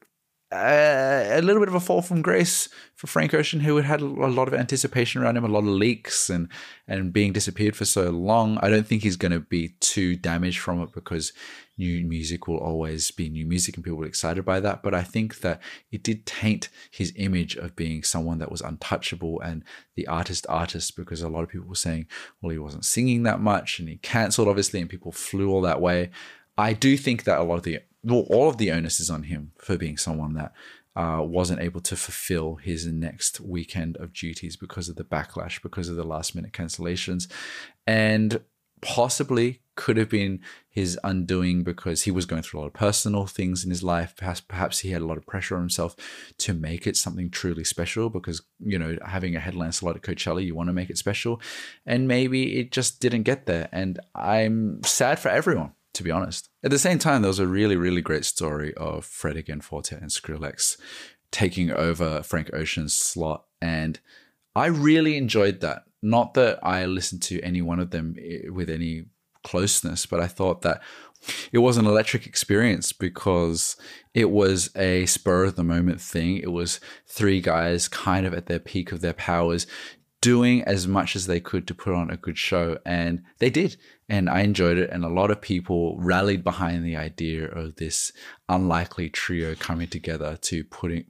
uh, 0.52 1.26
a 1.32 1.42
little 1.42 1.62
bit 1.62 1.68
of 1.68 1.76
a 1.76 1.80
fall 1.80 2.02
from 2.02 2.22
grace 2.22 2.70
for 2.96 3.08
Frank 3.08 3.34
Ocean, 3.34 3.60
who 3.60 3.76
had 3.76 3.86
had 3.86 4.02
a 4.02 4.06
lot 4.06 4.48
of 4.48 4.54
anticipation 4.54 5.22
around 5.22 5.36
him, 5.36 5.44
a 5.44 5.50
lot 5.50 5.60
of 5.60 5.66
leaks, 5.66 6.30
and 6.30 6.48
and 6.88 7.12
being 7.12 7.34
disappeared 7.34 7.76
for 7.76 7.86
so 7.86 8.10
long. 8.10 8.58
I 8.62 8.70
don't 8.70 8.88
think 8.88 9.04
he's 9.04 9.18
going 9.18 9.34
to 9.34 9.42
be 9.42 9.76
too 9.82 10.16
damaged 10.16 10.60
from 10.60 10.82
it 10.82 10.94
because 10.94 11.34
new 11.78 12.06
music 12.06 12.48
will 12.48 12.58
always 12.58 13.12
be 13.12 13.30
new 13.30 13.46
music 13.46 13.76
and 13.76 13.84
people 13.84 14.00
be 14.02 14.08
excited 14.08 14.46
by 14.46 14.60
that. 14.60 14.82
But 14.84 14.94
I 14.94 15.04
think 15.04 15.40
that 15.40 15.62
it 15.92 16.04
did 16.04 16.26
taint 16.26 16.70
his 16.92 17.14
image 17.16 17.56
of 17.56 17.76
being 17.76 18.04
someone 18.04 18.40
that 18.40 18.52
was 18.52 18.62
untouchable 18.62 19.42
and 19.42 19.64
the 19.96 20.08
artist 20.08 20.46
artist 20.50 20.96
because 20.96 21.22
a 21.22 21.30
lot 21.30 21.44
of 21.44 21.50
people 21.50 21.68
were 21.68 21.76
saying, 21.76 22.08
well, 22.42 22.52
he 22.52 22.58
wasn't 22.58 22.86
singing 22.86 23.24
that 23.24 23.40
much 23.40 23.80
and 23.80 23.90
he 23.90 23.98
cancelled 23.98 24.48
obviously, 24.48 24.80
and 24.80 24.90
people 24.90 25.12
flew 25.12 25.50
all 25.50 25.62
that 25.62 25.82
way. 25.82 26.10
I 26.58 26.74
do 26.74 26.96
think 26.96 27.26
that 27.26 27.40
a 27.40 27.44
lot 27.44 27.58
of 27.58 27.64
the 27.64 27.80
well, 28.04 28.26
all 28.30 28.50
of 28.50 28.58
the 28.58 28.72
onus 28.72 29.00
is 29.00 29.10
on 29.10 29.24
him 29.24 29.52
for 29.58 29.78
being 29.78 29.98
someone 29.98 30.36
that 30.36 30.54
uh, 30.96 31.22
wasn't 31.22 31.60
able 31.60 31.82
to 31.82 31.96
fulfill 31.96 32.56
his 32.56 32.86
next 32.86 33.42
weekend 33.42 33.98
of 33.98 34.14
duties 34.14 34.56
because 34.56 34.88
of 34.88 34.96
the 34.96 35.04
backlash, 35.04 35.62
because 35.62 35.90
of 35.90 35.96
the 35.96 36.04
last 36.04 36.36
minute 36.36 36.54
cancellations, 36.54 37.30
and 37.86 38.42
possibly 38.86 39.62
could 39.76 39.98
have 39.98 40.08
been 40.08 40.39
his 40.69 40.98
undoing 41.04 41.63
because 41.63 42.04
he 42.04 42.12
was 42.12 42.26
going 42.26 42.41
through 42.41 42.60
a 42.60 42.62
lot 42.62 42.67
of 42.67 42.74
personal 42.74 43.26
things 43.26 43.63
in 43.65 43.69
his 43.69 43.84
life. 43.84 44.13
Perhaps, 44.15 44.41
perhaps 44.41 44.80
he 44.80 44.91
had 44.91 45.02
a 45.02 45.06
lot 45.06 45.17
of 45.17 45.26
pressure 45.26 45.56
on 45.56 45.62
himself 45.62 45.95
to 46.38 46.54
make 46.54 46.88
it 46.88 46.95
something 46.95 47.30
truly 47.30 47.63
special 47.63 48.10
because, 48.10 48.41
you 48.60 48.80
know, 48.80 48.95
having 49.06 49.36
a 49.36 49.39
headline 49.39 49.71
slot 49.71 49.95
at 49.95 50.02
Coachella, 50.02 50.45
you 50.45 50.56
want 50.56 50.69
to 50.69 50.74
make 50.74 50.89
it 50.89 50.98
special. 50.98 51.41
And 51.86 52.08
maybe 52.08 52.60
it 52.60 52.71
just 52.71 53.02
didn't 53.02 53.24
get 53.24 53.48
there. 53.48 53.67
And 53.71 54.00
I'm 54.13 54.82
sad 54.84 55.19
for 55.19 55.30
everyone 55.30 55.74
to 55.95 56.04
be 56.04 56.12
honest. 56.12 56.50
At 56.62 56.71
the 56.71 56.80
same 56.80 57.00
time, 57.00 57.21
there 57.21 57.30
was 57.30 57.39
a 57.39 57.48
really, 57.48 57.78
really 57.78 58.02
great 58.02 58.26
story 58.26 58.74
of 58.76 59.06
Fred 59.06 59.38
again, 59.38 59.62
Four 59.62 59.82
Tet, 59.82 60.02
and 60.02 60.12
Skrillex 60.12 60.78
taking 61.32 61.71
over 61.71 62.21
Frank 62.21 62.54
Ocean's 62.54 62.93
slot. 62.93 63.45
And 63.62 64.00
I 64.56 64.67
really 64.67 65.17
enjoyed 65.17 65.62
that. 65.62 65.84
Not 66.06 66.36
that 66.36 66.60
I 66.62 66.86
listened 66.86 67.24
to 67.24 67.41
any 67.41 67.62
one 67.62 67.80
of 67.80 67.89
them 67.89 68.15
eh, 68.20 68.50
with 68.50 68.70
any 68.70 69.06
closeness, 69.44 70.06
but 70.06 70.20
I 70.20 70.28
thought 70.28 70.62
that 70.62 70.82
it 71.52 71.58
was 71.60 71.78
an 71.78 71.88
electric 71.88 72.28
experience 72.28 72.91
because 72.91 73.76
it 74.13 74.30
was 74.30 74.70
a 74.76 75.08
spur 75.08 75.46
of 75.46 75.56
the 75.56 75.63
moment 75.63 76.00
thing. 76.00 76.38
It 76.38 76.52
was 76.52 76.80
three 77.08 77.41
guys 77.41 77.88
kind 77.88 78.26
of 78.26 78.34
at 78.34 78.46
their 78.46 78.60
peak 78.60 78.91
of 78.91 79.02
their 79.02 79.13
powers 79.13 79.65
doing 80.22 80.63
as 80.63 80.88
much 80.88 81.15
as 81.15 81.28
they 81.28 81.39
could 81.39 81.68
to 81.68 81.76
put 81.76 81.94
on 81.94 82.10
a 82.10 82.18
good 82.18 82.38
show 82.38 82.80
and 82.84 83.22
they 83.38 83.50
did 83.52 83.78
and 84.10 84.28
i 84.28 84.39
enjoyed 84.39 84.76
it 84.76 84.89
and 84.89 85.06
a 85.06 85.10
lot 85.10 85.30
of 85.30 85.39
people 85.39 85.96
rallied 86.00 86.44
behind 86.44 86.84
the 86.84 86.96
idea 86.96 87.46
of 87.46 87.76
this 87.76 88.12
unlikely 88.50 89.08
trio 89.08 89.54
coming 89.54 89.88
together 89.88 90.36
to 90.41 90.63
putting 90.63 91.06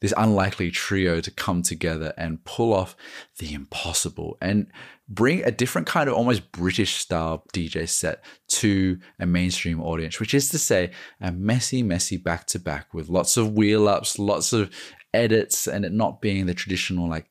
this 0.00 0.14
unlikely 0.16 0.70
trio 0.70 1.20
to 1.20 1.30
come 1.30 1.62
together 1.62 2.12
and 2.16 2.44
pull 2.44 2.72
off 2.72 2.96
the 3.38 3.52
impossible 3.52 4.38
and 4.40 4.66
bring 5.08 5.44
a 5.44 5.50
different 5.50 5.86
kind 5.86 6.08
of 6.08 6.14
almost 6.14 6.52
British 6.52 6.96
style 6.96 7.44
DJ 7.52 7.88
set 7.88 8.24
to 8.48 8.98
a 9.18 9.26
mainstream 9.26 9.80
audience, 9.80 10.20
which 10.20 10.34
is 10.34 10.48
to 10.48 10.58
say, 10.58 10.90
a 11.20 11.30
messy, 11.32 11.82
messy 11.82 12.16
back 12.16 12.46
to 12.46 12.58
back 12.58 12.94
with 12.94 13.08
lots 13.08 13.36
of 13.36 13.52
wheel 13.52 13.88
ups, 13.88 14.18
lots 14.18 14.52
of 14.52 14.70
edits, 15.12 15.66
and 15.66 15.84
it 15.84 15.92
not 15.92 16.20
being 16.20 16.46
the 16.46 16.54
traditional 16.54 17.08
like 17.08 17.28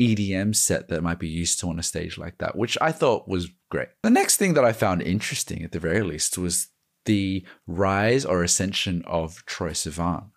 EDM 0.00 0.54
set 0.54 0.88
that 0.88 1.02
might 1.02 1.18
be 1.18 1.28
used 1.28 1.58
to 1.58 1.68
on 1.68 1.78
a 1.78 1.82
stage 1.82 2.16
like 2.16 2.38
that, 2.38 2.56
which 2.56 2.78
I 2.80 2.92
thought 2.92 3.28
was 3.28 3.50
great. 3.70 3.88
The 4.02 4.10
next 4.10 4.36
thing 4.36 4.54
that 4.54 4.64
I 4.64 4.72
found 4.72 5.02
interesting, 5.02 5.62
at 5.64 5.72
the 5.72 5.80
very 5.80 6.02
least, 6.02 6.38
was 6.38 6.68
the 7.04 7.44
rise 7.66 8.24
or 8.24 8.42
ascension 8.42 9.02
of 9.06 9.44
Troye 9.46 9.72
Sivan, 9.72 10.30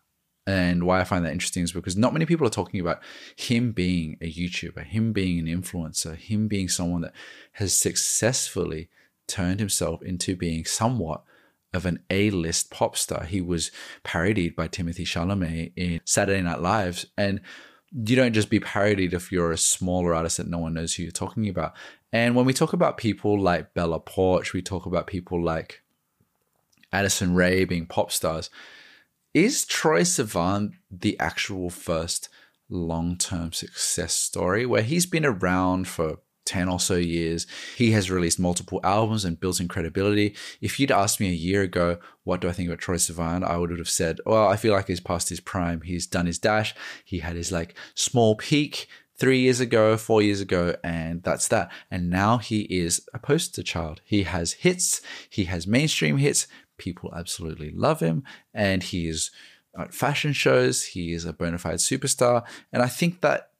And 0.51 0.83
why 0.83 0.99
I 0.99 1.05
find 1.05 1.23
that 1.25 1.31
interesting 1.31 1.63
is 1.63 1.71
because 1.71 1.95
not 1.95 2.11
many 2.11 2.25
people 2.25 2.45
are 2.45 2.51
talking 2.51 2.81
about 2.81 2.99
him 3.37 3.71
being 3.71 4.17
a 4.19 4.29
YouTuber, 4.29 4.83
him 4.85 5.13
being 5.13 5.39
an 5.39 5.45
influencer, 5.45 6.17
him 6.17 6.49
being 6.49 6.67
someone 6.67 7.01
that 7.01 7.13
has 7.53 7.73
successfully 7.73 8.89
turned 9.27 9.61
himself 9.61 10.03
into 10.03 10.35
being 10.35 10.65
somewhat 10.65 11.23
of 11.73 11.85
an 11.85 11.99
A-list 12.09 12.69
pop 12.69 12.97
star. 12.97 13.23
He 13.23 13.39
was 13.39 13.71
parodied 14.03 14.57
by 14.57 14.67
Timothée 14.67 15.05
Chalamet 15.05 15.71
in 15.77 16.01
Saturday 16.03 16.41
Night 16.41 16.59
Live, 16.59 17.05
and 17.17 17.39
you 17.93 18.17
don't 18.17 18.33
just 18.33 18.49
be 18.49 18.59
parodied 18.59 19.13
if 19.13 19.31
you're 19.31 19.51
a 19.51 19.57
smaller 19.57 20.13
artist 20.13 20.35
that 20.37 20.49
no 20.49 20.57
one 20.57 20.73
knows 20.73 20.93
who 20.93 21.03
you're 21.03 21.13
talking 21.13 21.47
about. 21.47 21.73
And 22.11 22.35
when 22.35 22.45
we 22.45 22.53
talk 22.53 22.73
about 22.73 22.97
people 22.97 23.39
like 23.39 23.73
Bella 23.73 24.01
Poarch, 24.01 24.51
we 24.51 24.61
talk 24.61 24.85
about 24.85 25.07
people 25.07 25.41
like 25.41 25.81
Addison 26.91 27.35
Rae 27.35 27.63
being 27.63 27.85
pop 27.85 28.11
stars. 28.11 28.49
Is 29.33 29.65
Troye 29.65 30.01
Sivan 30.01 30.73
the 30.91 31.17
actual 31.19 31.69
first 31.69 32.27
long 32.69 33.17
term 33.17 33.53
success 33.53 34.13
story 34.13 34.65
where 34.65 34.81
he's 34.81 35.05
been 35.05 35.25
around 35.25 35.87
for 35.87 36.19
10 36.45 36.67
or 36.67 36.79
so 36.81 36.95
years. 36.95 37.47
He 37.77 37.91
has 37.91 38.11
released 38.11 38.39
multiple 38.39 38.81
albums 38.83 39.23
and 39.23 39.39
built 39.39 39.61
in 39.61 39.69
credibility. 39.69 40.35
If 40.59 40.79
you'd 40.79 40.91
asked 40.91 41.21
me 41.21 41.29
a 41.29 41.33
year 41.33 41.61
ago, 41.61 41.99
what 42.25 42.41
do 42.41 42.49
I 42.49 42.51
think 42.51 42.67
about 42.67 42.81
Troye 42.81 42.97
Sivan? 42.97 43.43
I 43.43 43.55
would 43.55 43.77
have 43.77 43.87
said, 43.87 44.19
well, 44.25 44.49
I 44.49 44.57
feel 44.57 44.73
like 44.73 44.87
he's 44.87 44.99
past 44.99 45.29
his 45.29 45.39
prime. 45.39 45.81
He's 45.81 46.07
done 46.07 46.25
his 46.25 46.39
dash. 46.39 46.75
He 47.05 47.19
had 47.19 47.37
his 47.37 47.53
like 47.53 47.75
small 47.95 48.35
peak 48.35 48.89
three 49.21 49.39
years 49.39 49.59
ago, 49.59 49.97
four 49.97 50.23
years 50.23 50.41
ago, 50.41 50.75
and 50.83 51.21
that's 51.21 51.47
that. 51.49 51.71
And 51.91 52.09
now 52.09 52.39
he 52.39 52.61
is 52.61 53.07
a 53.13 53.19
poster 53.19 53.61
child. 53.61 54.01
He 54.03 54.23
has 54.23 54.53
hits, 54.53 54.99
he 55.29 55.45
has 55.45 55.67
mainstream 55.67 56.17
hits. 56.17 56.47
People 56.81 57.13
absolutely 57.15 57.71
love 57.71 57.99
him, 57.99 58.23
and 58.53 58.81
he 58.81 59.07
is 59.07 59.29
at 59.77 59.93
fashion 59.93 60.33
shows. 60.33 60.83
He 60.83 61.13
is 61.13 61.25
a 61.25 61.33
bona 61.33 61.57
fide 61.57 61.75
superstar. 61.75 62.43
And 62.73 62.81
I 62.81 62.87
think 62.87 63.21
that 63.21 63.51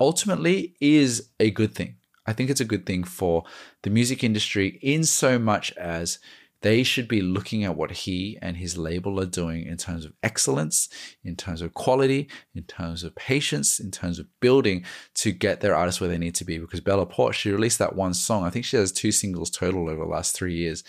ultimately 0.00 0.76
is 0.80 1.30
a 1.40 1.50
good 1.50 1.74
thing. 1.74 1.96
I 2.24 2.32
think 2.32 2.50
it's 2.50 2.60
a 2.60 2.72
good 2.72 2.86
thing 2.86 3.04
for 3.04 3.44
the 3.82 3.90
music 3.90 4.22
industry 4.22 4.78
in 4.80 5.04
so 5.04 5.38
much 5.38 5.72
as 5.72 6.18
they 6.60 6.82
should 6.82 7.06
be 7.06 7.20
looking 7.20 7.64
at 7.64 7.76
what 7.76 7.90
he 7.92 8.36
and 8.42 8.56
his 8.56 8.76
label 8.76 9.20
are 9.20 9.26
doing 9.26 9.64
in 9.64 9.76
terms 9.76 10.04
of 10.04 10.12
excellence, 10.22 10.88
in 11.22 11.36
terms 11.36 11.62
of 11.62 11.72
quality, 11.72 12.28
in 12.54 12.64
terms 12.64 13.04
of 13.04 13.14
patience, 13.14 13.78
in 13.78 13.90
terms 13.90 14.18
of 14.18 14.26
building 14.40 14.84
to 15.14 15.30
get 15.30 15.60
their 15.60 15.76
artists 15.76 16.00
where 16.00 16.10
they 16.10 16.18
need 16.18 16.34
to 16.34 16.44
be. 16.44 16.58
Because 16.58 16.80
Bella 16.80 17.06
Poarch, 17.06 17.34
she 17.34 17.52
released 17.52 17.78
that 17.78 17.94
one 17.94 18.12
song. 18.12 18.44
I 18.44 18.50
think 18.50 18.64
she 18.64 18.76
has 18.76 18.90
two 18.90 19.12
singles 19.12 19.50
total 19.50 19.88
over 19.88 20.04
the 20.04 20.10
last 20.10 20.34
three 20.34 20.54
years. 20.54 20.82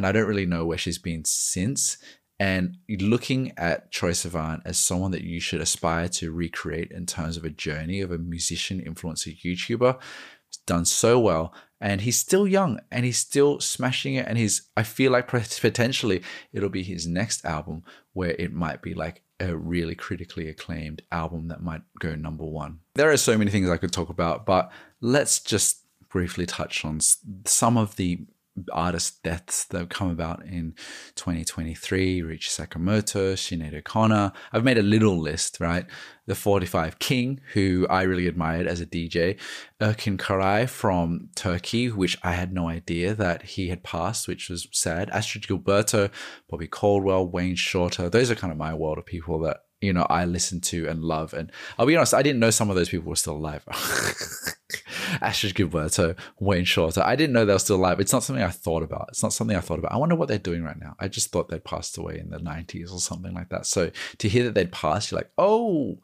And 0.00 0.06
I 0.06 0.12
don't 0.12 0.26
really 0.26 0.46
know 0.46 0.64
where 0.64 0.78
she's 0.78 0.96
been 0.96 1.26
since. 1.26 1.98
And 2.38 2.78
looking 2.88 3.52
at 3.58 3.92
Troye 3.92 4.12
Sivan 4.12 4.62
as 4.64 4.78
someone 4.78 5.10
that 5.10 5.24
you 5.24 5.40
should 5.40 5.60
aspire 5.60 6.08
to 6.08 6.32
recreate 6.32 6.90
in 6.90 7.04
terms 7.04 7.36
of 7.36 7.44
a 7.44 7.50
journey 7.50 8.00
of 8.00 8.10
a 8.10 8.16
musician, 8.16 8.80
influencer, 8.80 9.38
YouTuber, 9.38 9.96
has 9.96 10.56
done 10.64 10.86
so 10.86 11.20
well 11.20 11.52
and 11.82 12.00
he's 12.00 12.18
still 12.18 12.48
young 12.48 12.80
and 12.90 13.04
he's 13.04 13.18
still 13.18 13.60
smashing 13.60 14.14
it 14.14 14.26
and 14.26 14.38
he's 14.38 14.70
i 14.74 14.82
feel 14.82 15.12
like 15.12 15.28
potentially 15.28 16.22
it'll 16.52 16.70
be 16.70 16.82
his 16.82 17.06
next 17.06 17.44
album 17.44 17.82
where 18.14 18.30
it 18.30 18.52
might 18.52 18.82
be 18.82 18.94
like 18.94 19.22
a 19.38 19.54
really 19.54 19.94
critically 19.94 20.48
acclaimed 20.48 21.02
album 21.12 21.48
that 21.48 21.62
might 21.62 21.82
go 22.00 22.14
number 22.14 22.44
one 22.44 22.80
there 22.94 23.12
are 23.12 23.16
so 23.16 23.38
many 23.38 23.50
things 23.50 23.68
i 23.68 23.76
could 23.76 23.92
talk 23.92 24.08
about 24.08 24.44
but 24.44 24.72
let's 25.00 25.40
just 25.40 25.84
briefly 26.08 26.46
touch 26.46 26.84
on 26.84 26.98
some 27.44 27.76
of 27.76 27.94
the 27.94 28.26
artist 28.72 29.22
deaths 29.22 29.64
that 29.66 29.78
have 29.78 29.88
come 29.88 30.10
about 30.10 30.44
in 30.44 30.74
2023 31.14 32.22
Ryuichi 32.22 32.48
Sakamoto, 32.48 33.34
Sinead 33.34 33.74
O'Connor. 33.74 34.32
I've 34.52 34.64
made 34.64 34.78
a 34.78 34.82
little 34.82 35.18
list, 35.18 35.58
right? 35.60 35.86
The 36.26 36.34
45 36.34 36.98
King, 36.98 37.40
who 37.54 37.86
I 37.90 38.02
really 38.02 38.26
admired 38.26 38.66
as 38.66 38.80
a 38.80 38.86
DJ, 38.86 39.38
Erkin 39.80 40.16
Koray 40.16 40.68
from 40.68 41.28
Turkey, 41.34 41.90
which 41.90 42.18
I 42.22 42.32
had 42.32 42.52
no 42.52 42.68
idea 42.68 43.14
that 43.14 43.42
he 43.42 43.68
had 43.68 43.82
passed, 43.82 44.28
which 44.28 44.48
was 44.48 44.68
sad. 44.72 45.10
Astrud 45.10 45.46
Gilberto, 45.46 46.10
Bobby 46.48 46.68
Caldwell, 46.68 47.26
Wayne 47.26 47.56
Shorter. 47.56 48.08
Those 48.08 48.30
are 48.30 48.36
kind 48.36 48.52
of 48.52 48.58
my 48.58 48.74
world 48.74 48.98
of 48.98 49.06
people 49.06 49.40
that 49.40 49.62
you 49.80 49.92
know 49.92 50.06
I 50.08 50.24
listen 50.24 50.60
to 50.62 50.88
and 50.88 51.02
love. 51.02 51.34
And 51.34 51.50
I'll 51.78 51.86
be 51.86 51.96
honest, 51.96 52.14
I 52.14 52.22
didn't 52.22 52.40
know 52.40 52.50
some 52.50 52.70
of 52.70 52.76
those 52.76 52.88
people 52.88 53.08
were 53.08 53.16
still 53.16 53.36
alive. 53.36 53.64
Astrud 55.20 55.54
Gilberto, 55.54 56.16
Wayne 56.38 56.64
Shorter. 56.64 57.02
I 57.04 57.16
didn't 57.16 57.32
know 57.32 57.44
they 57.44 57.52
were 57.52 57.58
still 57.58 57.76
alive. 57.76 58.00
It's 58.00 58.12
not 58.12 58.22
something 58.22 58.44
I 58.44 58.50
thought 58.50 58.82
about. 58.82 59.06
It's 59.08 59.22
not 59.22 59.32
something 59.32 59.56
I 59.56 59.60
thought 59.60 59.78
about. 59.78 59.92
I 59.92 59.96
wonder 59.96 60.14
what 60.14 60.28
they're 60.28 60.38
doing 60.38 60.62
right 60.62 60.78
now. 60.78 60.94
I 60.98 61.08
just 61.08 61.30
thought 61.30 61.48
they'd 61.48 61.64
passed 61.64 61.98
away 61.98 62.18
in 62.18 62.30
the 62.30 62.38
90s 62.38 62.92
or 62.92 63.00
something 63.00 63.34
like 63.34 63.48
that. 63.48 63.66
So 63.66 63.90
to 64.18 64.28
hear 64.28 64.44
that 64.44 64.54
they'd 64.54 64.72
passed, 64.72 65.10
you're 65.10 65.18
like, 65.20 65.32
oh, 65.38 65.98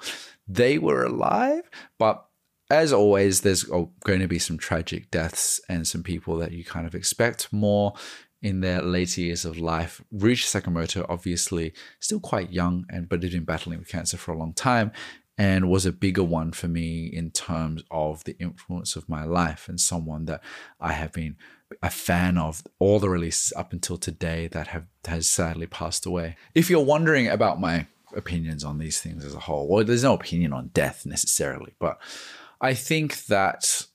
they 0.49 0.79
were 0.79 1.05
alive. 1.05 1.71
But 1.99 2.25
as 2.71 2.93
always, 2.93 3.43
there's 3.43 3.69
oh, 3.71 3.93
going 4.05 4.21
to 4.21 4.29
be 4.29 4.39
some 4.39 4.59
tragic 4.59 5.11
deaths 5.11 5.61
and 5.69 5.87
some 5.87 6.03
people 6.03 6.37
that 6.39 6.53
you 6.53 6.65
kind 6.65 6.87
of 6.87 6.95
expect 6.95 7.53
more 7.53 7.95
in 8.43 8.61
their 8.61 8.83
later 8.83 9.21
years 9.21 9.45
of 9.45 9.59
life. 9.59 10.03
Ryuichi 10.15 10.63
Sakamoto, 10.63 11.07
obviously, 11.09 11.73
still 12.01 12.21
quite 12.21 12.53
young, 12.53 12.87
and 12.89 13.09
but 13.09 13.23
had 13.23 13.33
been 13.33 13.45
battling 13.45 13.79
with 13.79 13.89
cancer 13.89 14.17
for 14.17 14.33
a 14.33 14.39
long 14.39 14.53
time, 14.53 14.93
and 15.39 15.69
was 15.69 15.85
a 15.85 15.93
bigger 15.93 16.23
one 16.25 16.53
for 16.53 16.69
me 16.69 17.07
in 17.07 17.31
terms 17.31 17.83
of 17.91 18.25
the 18.25 18.37
influence 18.39 18.97
of 18.97 19.09
my 19.09 19.25
life 19.25 19.69
and 19.69 19.81
someone 19.81 20.25
that 20.27 20.43
I 20.81 20.93
have 20.93 21.13
been 21.13 21.37
a 21.83 21.91
fan 21.91 22.39
of 22.39 22.63
all 22.79 23.01
the 23.01 23.09
releases 23.09 23.53
up 23.55 23.73
until 23.73 23.99
today 23.99 24.47
that 24.49 24.69
have 24.69 24.87
has 25.07 25.29
sadly 25.29 25.67
passed 25.67 26.07
away. 26.07 26.37
If 26.55 26.71
you're 26.71 26.81
wondering 26.81 27.29
about 27.29 27.61
my 27.61 27.87
opinions 28.15 28.65
on 28.65 28.79
these 28.79 29.01
things 29.01 29.25
as 29.25 29.35
a 29.35 29.41
whole, 29.41 29.69
well, 29.69 29.85
there's 29.85 30.05
no 30.05 30.15
opinion 30.15 30.53
on 30.53 30.71
death 30.73 31.05
necessarily, 31.05 31.75
but 31.79 31.99
I 32.61 32.75
think 32.75 33.27
that 33.27 33.87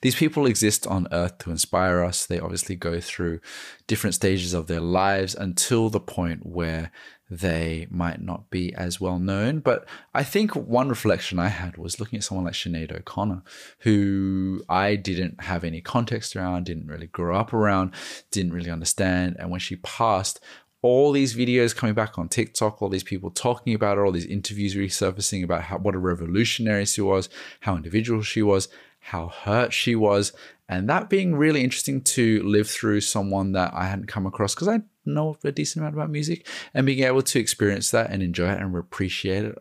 these 0.00 0.14
people 0.14 0.46
exist 0.46 0.86
on 0.86 1.08
earth 1.12 1.38
to 1.38 1.50
inspire 1.50 2.02
us. 2.02 2.26
They 2.26 2.38
obviously 2.38 2.76
go 2.76 3.00
through 3.00 3.40
different 3.86 4.14
stages 4.14 4.54
of 4.54 4.66
their 4.66 4.80
lives 4.80 5.34
until 5.34 5.90
the 5.90 6.00
point 6.00 6.46
where 6.46 6.90
they 7.30 7.86
might 7.90 8.20
not 8.20 8.50
be 8.50 8.74
as 8.74 9.00
well 9.00 9.18
known. 9.18 9.60
But 9.60 9.86
I 10.12 10.24
think 10.24 10.56
one 10.56 10.88
reflection 10.88 11.38
I 11.38 11.48
had 11.48 11.76
was 11.76 12.00
looking 12.00 12.18
at 12.18 12.24
someone 12.24 12.44
like 12.44 12.54
Sinead 12.54 12.92
O'Connor, 12.92 13.42
who 13.80 14.62
I 14.68 14.96
didn't 14.96 15.44
have 15.44 15.62
any 15.62 15.80
context 15.80 16.34
around, 16.34 16.64
didn't 16.64 16.88
really 16.88 17.06
grow 17.06 17.36
up 17.36 17.52
around, 17.52 17.92
didn't 18.32 18.52
really 18.52 18.70
understand. 18.70 19.36
And 19.38 19.50
when 19.50 19.60
she 19.60 19.76
passed, 19.76 20.40
all 20.82 21.12
these 21.12 21.36
videos 21.36 21.76
coming 21.76 21.94
back 21.94 22.18
on 22.18 22.28
TikTok, 22.28 22.80
all 22.80 22.88
these 22.88 23.04
people 23.04 23.30
talking 23.30 23.74
about 23.74 23.96
her, 23.96 24.04
all 24.04 24.12
these 24.12 24.26
interviews 24.26 24.74
resurfacing 24.74 25.44
about 25.44 25.62
how, 25.62 25.78
what 25.78 25.94
a 25.94 25.98
revolutionary 25.98 26.86
she 26.86 27.02
was, 27.02 27.28
how 27.60 27.76
individual 27.76 28.22
she 28.22 28.42
was, 28.42 28.68
how 29.00 29.28
hurt 29.28 29.72
she 29.72 29.94
was, 29.94 30.32
and 30.68 30.88
that 30.88 31.10
being 31.10 31.34
really 31.34 31.64
interesting 31.64 32.00
to 32.02 32.42
live 32.44 32.70
through 32.70 33.00
someone 33.00 33.52
that 33.52 33.72
I 33.74 33.86
hadn't 33.86 34.06
come 34.06 34.26
across 34.26 34.54
because 34.54 34.68
I 34.68 34.82
know 35.04 35.36
a 35.42 35.50
decent 35.50 35.82
amount 35.82 35.96
about 35.96 36.10
music 36.10 36.46
and 36.74 36.86
being 36.86 37.02
able 37.02 37.22
to 37.22 37.40
experience 37.40 37.90
that 37.90 38.10
and 38.10 38.22
enjoy 38.22 38.50
it 38.50 38.60
and 38.60 38.76
appreciate 38.76 39.44
it 39.44 39.58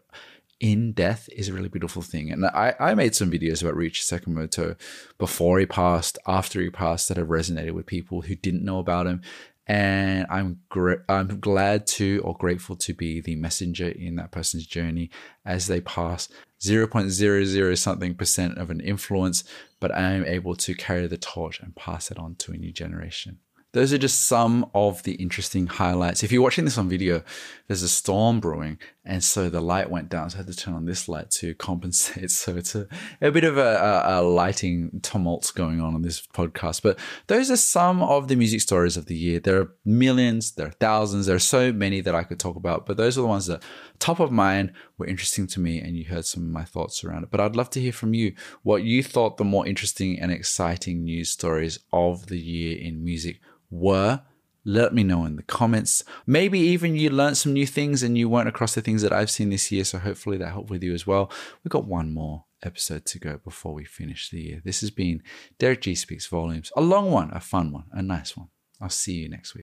in 0.59 0.91
death 0.91 1.29
is 1.35 1.47
a 1.47 1.53
really 1.53 1.69
beautiful 1.69 2.01
thing. 2.01 2.31
And 2.31 2.45
I, 2.45 2.75
I 2.79 2.93
made 2.93 3.15
some 3.15 3.31
videos 3.31 3.61
about 3.61 3.75
Ryuichi 3.75 4.03
Sakamoto 4.03 4.75
before 5.17 5.59
he 5.59 5.65
passed, 5.65 6.17
after 6.27 6.61
he 6.61 6.69
passed, 6.69 7.07
that 7.07 7.17
have 7.17 7.27
resonated 7.27 7.71
with 7.71 7.85
people 7.85 8.21
who 8.21 8.35
didn't 8.35 8.65
know 8.65 8.79
about 8.79 9.07
him. 9.07 9.21
And 9.67 10.25
I'm 10.29 10.59
gr- 10.69 11.03
I'm 11.07 11.39
glad 11.39 11.85
to 11.87 12.21
or 12.25 12.35
grateful 12.35 12.75
to 12.77 12.93
be 12.93 13.21
the 13.21 13.35
messenger 13.35 13.87
in 13.87 14.15
that 14.15 14.31
person's 14.31 14.65
journey 14.65 15.11
as 15.45 15.67
they 15.67 15.79
pass 15.79 16.27
0.00 16.61 17.77
something 17.77 18.15
percent 18.15 18.57
of 18.57 18.69
an 18.69 18.79
influence, 18.81 19.43
but 19.79 19.95
I 19.95 20.11
am 20.11 20.25
able 20.25 20.55
to 20.55 20.75
carry 20.75 21.07
the 21.07 21.17
torch 21.17 21.59
and 21.59 21.75
pass 21.75 22.11
it 22.11 22.19
on 22.19 22.35
to 22.35 22.51
a 22.51 22.57
new 22.57 22.71
generation. 22.71 23.39
Those 23.71 23.93
are 23.93 23.99
just 23.99 24.25
some 24.25 24.69
of 24.73 25.03
the 25.03 25.13
interesting 25.13 25.67
highlights. 25.67 26.23
If 26.23 26.31
you're 26.31 26.41
watching 26.41 26.65
this 26.65 26.77
on 26.77 26.89
video, 26.89 27.21
there's 27.67 27.83
a 27.83 27.89
storm 27.89 28.39
brewing, 28.39 28.79
and 29.09 29.23
so 29.23 29.49
the 29.49 29.59
light 29.59 29.89
went 29.89 30.07
down. 30.07 30.29
So 30.29 30.35
I 30.35 30.37
had 30.37 30.47
to 30.47 30.55
turn 30.55 30.75
on 30.75 30.85
this 30.85 31.09
light 31.09 31.31
to 31.31 31.55
compensate. 31.55 32.29
So 32.39 32.55
it's 32.55 32.75
a, 32.75 32.87
a 33.21 33.31
bit 33.31 33.43
of 33.43 33.57
a, 33.57 34.03
a, 34.05 34.21
lighting 34.21 34.99
tumult 35.01 35.51
going 35.55 35.81
on 35.81 35.95
on 35.95 36.03
this 36.03 36.21
podcast. 36.21 36.81
But 36.83 36.99
those 37.27 37.49
are 37.49 37.57
some 37.57 38.03
of 38.03 38.27
the 38.27 38.35
music 38.35 38.61
stories 38.61 38.97
of 38.97 39.07
the 39.07 39.15
year. 39.15 39.39
There 39.39 39.59
are 39.59 39.73
millions, 39.83 40.51
there 40.51 40.67
are 40.67 40.71
thousands, 40.71 41.25
there 41.25 41.35
are 41.35 41.39
so 41.39 41.73
many 41.73 42.01
that 42.01 42.13
I 42.13 42.23
could 42.23 42.39
talk 42.39 42.55
about, 42.55 42.85
but 42.85 42.97
those 42.97 43.17
are 43.17 43.21
the 43.21 43.27
ones 43.27 43.47
that 43.47 43.63
top 43.97 44.19
of 44.19 44.31
mind 44.31 44.73
were 44.97 45.07
interesting 45.07 45.47
to 45.47 45.59
me, 45.59 45.79
and 45.79 45.97
you 45.97 46.05
heard 46.05 46.25
some 46.25 46.43
of 46.43 46.49
my 46.49 46.63
thoughts 46.63 47.03
around 47.03 47.23
it. 47.23 47.31
But 47.31 47.41
I'd 47.41 47.55
love 47.55 47.71
to 47.71 47.81
hear 47.81 47.93
from 47.93 48.13
you 48.13 48.33
what 48.63 48.83
you 48.83 49.01
thought 49.01 49.37
the 49.37 49.43
more 49.43 49.65
interesting 49.65 50.19
and 50.19 50.31
exciting 50.31 51.03
news 51.03 51.29
stories 51.29 51.79
of 51.91 52.27
the 52.27 52.39
year 52.39 52.77
in 52.77 53.03
music 53.03 53.41
were. 53.71 54.21
Let 54.65 54.93
me 54.93 55.03
know 55.03 55.25
in 55.25 55.35
the 55.35 55.43
comments. 55.43 56.03
Maybe 56.27 56.59
even 56.59 56.95
you 56.95 57.09
learned 57.09 57.37
some 57.37 57.53
new 57.53 57.65
things 57.65 58.03
and 58.03 58.17
you 58.17 58.29
weren't 58.29 58.49
across 58.49 58.75
the 58.75 58.81
things 58.81 59.01
that 59.01 59.13
I've 59.13 59.29
seen 59.29 59.49
this 59.49 59.71
year. 59.71 59.83
So 59.83 59.97
hopefully 59.99 60.37
that 60.37 60.51
helped 60.51 60.69
with 60.69 60.83
you 60.83 60.93
as 60.93 61.07
well. 61.07 61.31
We've 61.63 61.71
got 61.71 61.85
one 61.85 62.13
more 62.13 62.45
episode 62.63 63.05
to 63.05 63.19
go 63.19 63.37
before 63.37 63.73
we 63.73 63.85
finish 63.85 64.29
the 64.29 64.41
year. 64.41 64.61
This 64.63 64.81
has 64.81 64.91
been 64.91 65.23
Derrick 65.57 65.81
Gee 65.81 65.95
Speaks 65.95 66.27
Volumes, 66.27 66.71
a 66.75 66.81
long 66.81 67.11
one, 67.11 67.31
a 67.33 67.39
fun 67.39 67.71
one, 67.71 67.85
a 67.91 68.01
nice 68.01 68.35
one. 68.35 68.49
I'll 68.81 68.89
see 68.89 69.13
you 69.13 69.29
next 69.29 69.53
week. 69.53 69.57